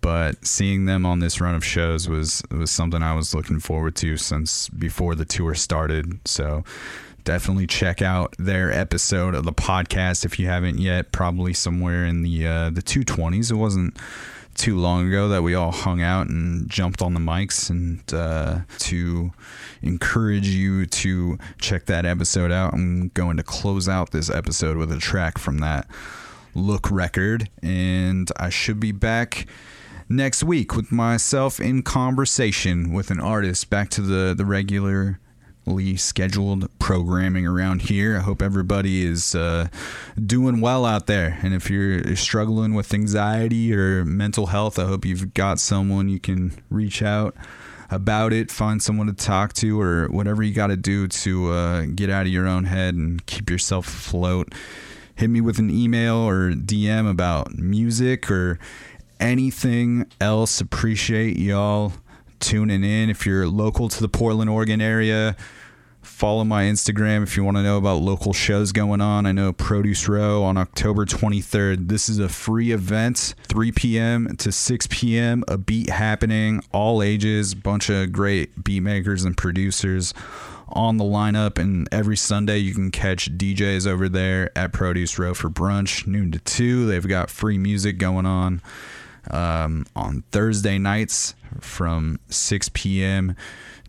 but 0.01 0.47
seeing 0.47 0.85
them 0.85 1.05
on 1.05 1.19
this 1.19 1.41
run 1.41 1.57
of 1.57 1.65
shows 1.65 2.09
was 2.09 2.43
was 2.51 2.71
something 2.71 3.03
I 3.03 3.15
was 3.15 3.35
looking 3.35 3.59
forward 3.59 3.97
to 3.97 4.17
since 4.17 4.69
before 4.69 5.17
the 5.17 5.25
tour 5.25 5.55
started. 5.55 6.21
So 6.25 6.63
definitely 7.25 7.67
check 7.67 8.01
out 8.01 8.35
their 8.39 8.73
episode 8.73 9.35
of 9.35 9.45
the 9.45 9.53
podcast 9.53 10.25
if 10.25 10.39
you 10.39 10.47
haven't 10.47 10.79
yet. 10.79 11.11
Probably 11.11 11.53
somewhere 11.53 12.05
in 12.05 12.23
the 12.23 12.47
uh, 12.47 12.71
the 12.71 12.83
two 12.83 13.03
twenties. 13.03 13.51
It 13.51 13.57
wasn't 13.57 13.97
too 14.59 14.77
long 14.77 15.09
ago 15.09 15.29
that 15.29 15.43
we 15.43 15.55
all 15.55 15.71
hung 15.71 16.03
out 16.03 16.29
and 16.29 16.69
jumped 16.69 17.01
on 17.01 17.15
the 17.15 17.21
mics 17.21 17.71
and 17.71 18.03
uh, 18.13 18.61
to 18.79 19.31
encourage 19.83 20.49
you 20.49 20.85
to 20.87 21.39
check 21.61 21.87
that 21.87 22.05
episode 22.05 22.51
out. 22.51 22.75
I'm 22.75 23.09
going 23.15 23.37
to 23.37 23.43
close 23.43 23.89
out 23.89 24.11
this 24.11 24.29
episode 24.29 24.77
with 24.77 24.93
a 24.93 24.99
track 24.99 25.39
from 25.39 25.59
that 25.59 25.87
look 26.55 26.91
record, 26.91 27.49
and 27.63 28.31
I 28.37 28.51
should 28.51 28.81
be 28.81 28.93
back 28.93 29.47
next 30.09 30.43
week 30.43 30.75
with 30.75 30.91
myself 30.91 31.61
in 31.61 31.83
conversation 31.83 32.93
with 32.93 33.11
an 33.11 33.21
artist 33.21 33.71
back 33.71 33.91
to 33.91 34.01
the 34.01 34.35
the 34.35 34.45
regular 34.45 35.21
scheduled 35.97 36.69
programming 36.79 37.47
around 37.47 37.83
here. 37.83 38.17
I 38.17 38.21
hope 38.21 38.41
everybody 38.41 39.05
is 39.05 39.35
uh, 39.35 39.69
doing 40.25 40.61
well 40.61 40.85
out 40.85 41.07
there. 41.07 41.39
And 41.43 41.55
if 41.55 41.71
you're 41.71 42.17
struggling 42.17 42.75
with 42.75 42.95
anxiety 42.95 43.75
or 43.75 44.05
mental 44.05 44.47
health, 44.47 44.79
I 44.79 44.87
hope 44.87 45.05
you've 45.05 45.35
got 45.35 45.61
someone 45.61 46.09
you 46.09 46.21
can 46.21 46.53
reach 46.71 47.03
out 47.03 47.37
about 47.91 48.33
it, 48.33 48.51
find 48.51 48.83
someone 48.83 49.07
to 49.07 49.13
talk 49.13 49.53
to, 49.55 49.81
or 49.81 50.09
whatever 50.09 50.43
you 50.43 50.55
got 50.55 50.69
to 50.69 50.77
do 50.77 51.09
to 51.09 51.53
uh, 51.53 51.87
get 51.95 52.11
out 52.11 52.23
of 52.23 52.33
your 52.33 52.47
own 52.47 52.65
head 52.65 52.95
and 52.95 53.25
keep 53.27 53.51
yourself 53.51 53.87
afloat. 53.89 54.55
Hit 55.17 55.29
me 55.31 55.41
with 55.41 55.59
an 55.59 55.71
email 55.71 56.17
or 56.17 56.53
DM 56.53 57.11
about 57.11 57.59
music 57.59 58.31
or 58.31 58.59
anything 59.21 60.07
else. 60.21 60.61
Appreciate 60.61 61.37
y'all 61.37 61.93
tuning 62.41 62.85
in. 62.85 63.11
If 63.11 63.27
you're 63.27 63.49
local 63.49 63.89
to 63.89 64.01
the 64.01 64.09
Portland, 64.09 64.51
Oregon 64.51 64.81
area, 64.81 65.37
follow 66.03 66.45
my 66.45 66.65
Instagram 66.65 67.23
if 67.23 67.37
you 67.37 67.45
want 67.45 67.57
to 67.57 67.63
know 67.63 67.77
about 67.77 68.03
local 68.03 68.33
shows 68.33 68.73
going 68.73 69.01
on. 69.01 69.27
I 69.27 69.33
know 69.33 69.53
Produce 69.53 70.09
Row 70.09 70.43
on 70.43 70.57
October 70.57 71.05
23rd. 71.05 71.89
This 71.89 72.09
is 72.09 72.19
a 72.19 72.29
free 72.29 72.73
event, 72.73 73.35
3 73.45 73.73
p.m. 73.73 74.37
to 74.37 74.53
6 74.53 74.87
p.m. 74.91 75.45
A 75.49 75.59
beat 75.59 75.91
happening, 75.91 76.63
all 76.73 77.03
ages, 77.03 77.55
bunch 77.55 77.91
of 77.91 78.13
great 78.13 78.65
beat 78.65 78.81
makers 78.81 79.25
and 79.25 79.37
producers 79.37 80.15
on 80.71 80.97
the 80.97 81.05
lineup. 81.05 81.59
And 81.59 81.89
every 81.93 82.17
Sunday 82.17 82.59
you 82.59 82.75
can 82.75 82.91
catch 82.91 83.37
DJs 83.37 83.87
over 83.87 84.09
there 84.09 84.57
at 84.57 84.73
Produce 84.73 85.19
Row 85.19 85.35
for 85.35 85.49
brunch, 85.51 86.07
noon 86.07 86.33
to 86.33 86.39
2. 86.39 86.87
They've 86.87 87.07
got 87.07 87.31
free 87.31 87.59
music 87.59 87.99
going 87.99 88.27
on 88.27 88.63
um, 89.31 89.87
on 89.95 90.25
Thursday 90.31 90.79
nights 90.79 91.35
from 91.61 92.19
6 92.29 92.71
p.m. 92.75 93.37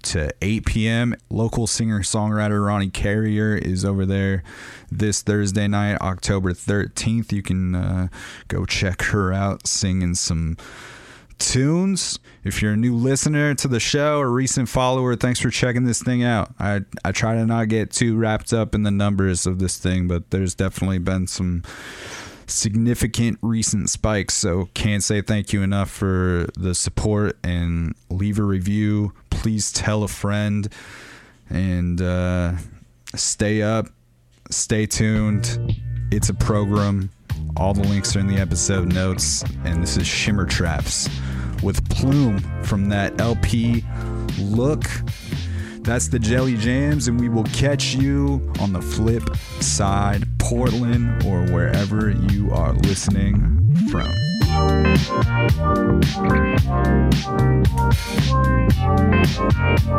to 0.04 0.30
8 0.42 0.66
p.m. 0.66 1.16
Local 1.30 1.68
singer 1.68 2.02
songwriter 2.02 2.66
Ronnie 2.66 2.90
Carrier 2.90 3.56
is 3.56 3.84
over 3.86 4.06
there 4.06 4.44
this 4.92 5.22
Thursday 5.22 5.68
night, 5.68 6.00
October 6.02 6.54
13th. 6.54 7.32
You 7.32 7.42
can 7.42 7.76
uh, 7.76 8.08
go 8.48 8.66
check 8.66 9.04
her 9.04 9.32
out 9.34 9.68
singing 9.68 10.16
some 10.16 10.58
tunes. 11.40 12.20
If 12.44 12.62
you're 12.62 12.74
a 12.74 12.78
new 12.78 12.96
listener 12.96 13.56
to 13.56 13.68
the 13.68 13.80
show 13.80 14.20
or 14.20 14.30
recent 14.30 14.70
follower, 14.70 15.16
thanks 15.16 15.40
for 15.40 15.50
checking 15.50 15.86
this 15.86 16.02
thing 16.02 16.24
out. 16.24 16.54
I 16.60 16.82
I 17.04 17.12
try 17.12 17.36
to 17.36 17.46
not 17.46 17.70
get 17.70 17.92
too 17.92 18.18
wrapped 18.18 18.54
up 18.54 18.76
in 18.76 18.84
the 18.84 18.92
numbers 18.92 19.48
of 19.48 19.60
this 19.60 19.78
thing, 19.78 20.08
but 20.08 20.30
there's 20.30 20.56
definitely 20.56 21.00
been 21.00 21.28
some 21.28 21.64
significant 22.50 23.40
recent 23.42 23.90
spikes. 23.90 24.34
So 24.34 24.70
can't 24.74 25.04
say 25.04 25.22
thank 25.22 25.54
you 25.54 25.62
enough 25.62 25.90
for 25.90 26.48
the 26.58 26.76
support 26.76 27.38
and 27.44 27.96
leave 28.10 28.40
a 28.40 28.44
review. 28.44 29.14
Please 29.40 29.72
tell 29.72 30.04
a 30.04 30.08
friend 30.10 30.68
and 31.50 32.02
uh, 32.02 32.58
stay 33.16 33.62
up, 33.62 33.88
stay 34.50 34.86
tuned. 34.86 35.74
It's 36.12 36.28
a 36.28 36.34
program. 36.34 37.10
All 37.56 37.74
the 37.74 37.88
links 37.88 38.18
are 38.18 38.20
in 38.20 38.28
the 38.28 38.36
episode 38.36 38.94
notes. 38.94 39.46
And 39.64 39.82
this 39.82 39.96
is 39.96 40.06
Shimmer 40.06 40.46
Traps 40.46 41.08
with 41.64 41.88
Plume 41.90 42.40
from 42.64 42.90
that 42.90 43.22
LP 43.22 43.86
Look. 44.40 44.84
That's 45.84 46.10
the 46.10 46.20
Jelly 46.20 46.58
Jams, 46.58 47.08
and 47.08 47.18
we 47.18 47.30
will 47.30 47.46
catch 47.46 47.96
you 47.96 48.52
on 48.60 48.74
the 48.74 48.82
flip 48.82 49.24
side, 49.62 50.28
Portland, 50.38 51.24
or 51.26 51.46
wherever 51.46 52.10
you 52.10 52.52
are 52.52 52.74
listening 52.74 53.74
from. 53.90 54.12
I 54.60 54.80
hear 54.80 54.92
Annie 55.38 56.60
laugh. 56.74 57.00
It's 59.12 59.34
so 59.36 59.50
far 59.52 59.76
away. 59.80 59.90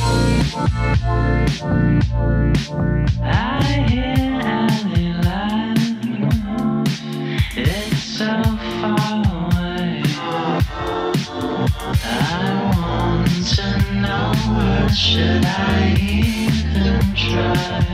should 14.94 15.44
I 15.44 15.96
even 16.00 17.14
try? 17.14 17.93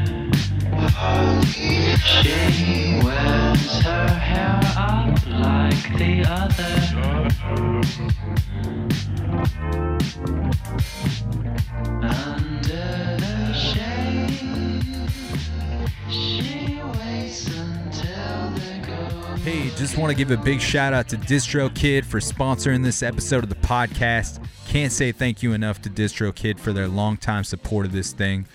Hey, 19.43 19.69
just 19.75 19.97
want 19.97 20.11
to 20.11 20.15
give 20.15 20.29
a 20.31 20.37
big 20.37 20.61
shout 20.61 20.93
out 20.93 21.09
to 21.09 21.17
DistroKid 21.17 22.05
for 22.05 22.19
sponsoring 22.19 22.83
this 22.83 23.01
episode 23.01 23.43
of 23.43 23.49
the 23.49 23.55
podcast. 23.55 24.43
Can't 24.67 24.91
say 24.91 25.11
thank 25.11 25.41
you 25.41 25.53
enough 25.53 25.81
to 25.81 25.89
DistroKid 25.89 26.59
for 26.59 26.73
their 26.73 26.87
longtime 26.87 27.43
support 27.43 27.85
of 27.85 27.91
this 27.91 28.13
thing. 28.13 28.45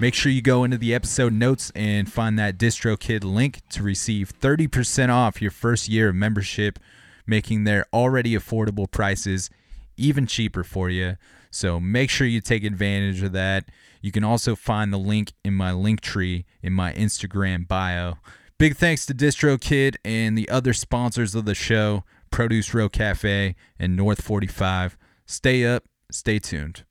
Make 0.00 0.14
sure 0.14 0.32
you 0.32 0.42
go 0.42 0.64
into 0.64 0.76
the 0.76 0.92
episode 0.92 1.32
notes 1.32 1.70
and 1.74 2.12
find 2.12 2.36
that 2.38 2.58
DistroKid 2.58 3.22
link 3.22 3.60
to 3.70 3.82
receive 3.82 4.32
30% 4.40 5.08
off 5.08 5.40
your 5.40 5.52
first 5.52 5.88
year 5.88 6.08
of 6.08 6.16
membership, 6.16 6.80
making 7.26 7.62
their 7.62 7.86
already 7.92 8.34
affordable 8.34 8.90
prices 8.90 9.50
even 9.96 10.26
cheaper 10.26 10.64
for 10.64 10.90
you. 10.90 11.16
So 11.50 11.78
make 11.78 12.10
sure 12.10 12.26
you 12.26 12.40
take 12.40 12.64
advantage 12.64 13.22
of 13.22 13.32
that. 13.32 13.66
You 14.02 14.10
can 14.10 14.24
also 14.24 14.56
find 14.56 14.92
the 14.92 14.98
link 14.98 15.32
in 15.44 15.54
my 15.54 15.72
link 15.72 16.00
tree 16.00 16.44
in 16.60 16.72
my 16.72 16.92
Instagram 16.94 17.68
bio. 17.68 18.14
Big 18.58 18.76
thanks 18.76 19.06
to 19.06 19.14
DistroKid 19.14 19.96
and 20.04 20.36
the 20.36 20.48
other 20.48 20.72
sponsors 20.72 21.36
of 21.36 21.44
the 21.44 21.54
show, 21.54 22.02
Produce 22.32 22.74
Row 22.74 22.88
Cafe 22.88 23.54
and 23.78 23.96
North 23.96 24.20
45. 24.20 24.98
Stay 25.26 25.64
up, 25.64 25.84
stay 26.10 26.40
tuned. 26.40 26.82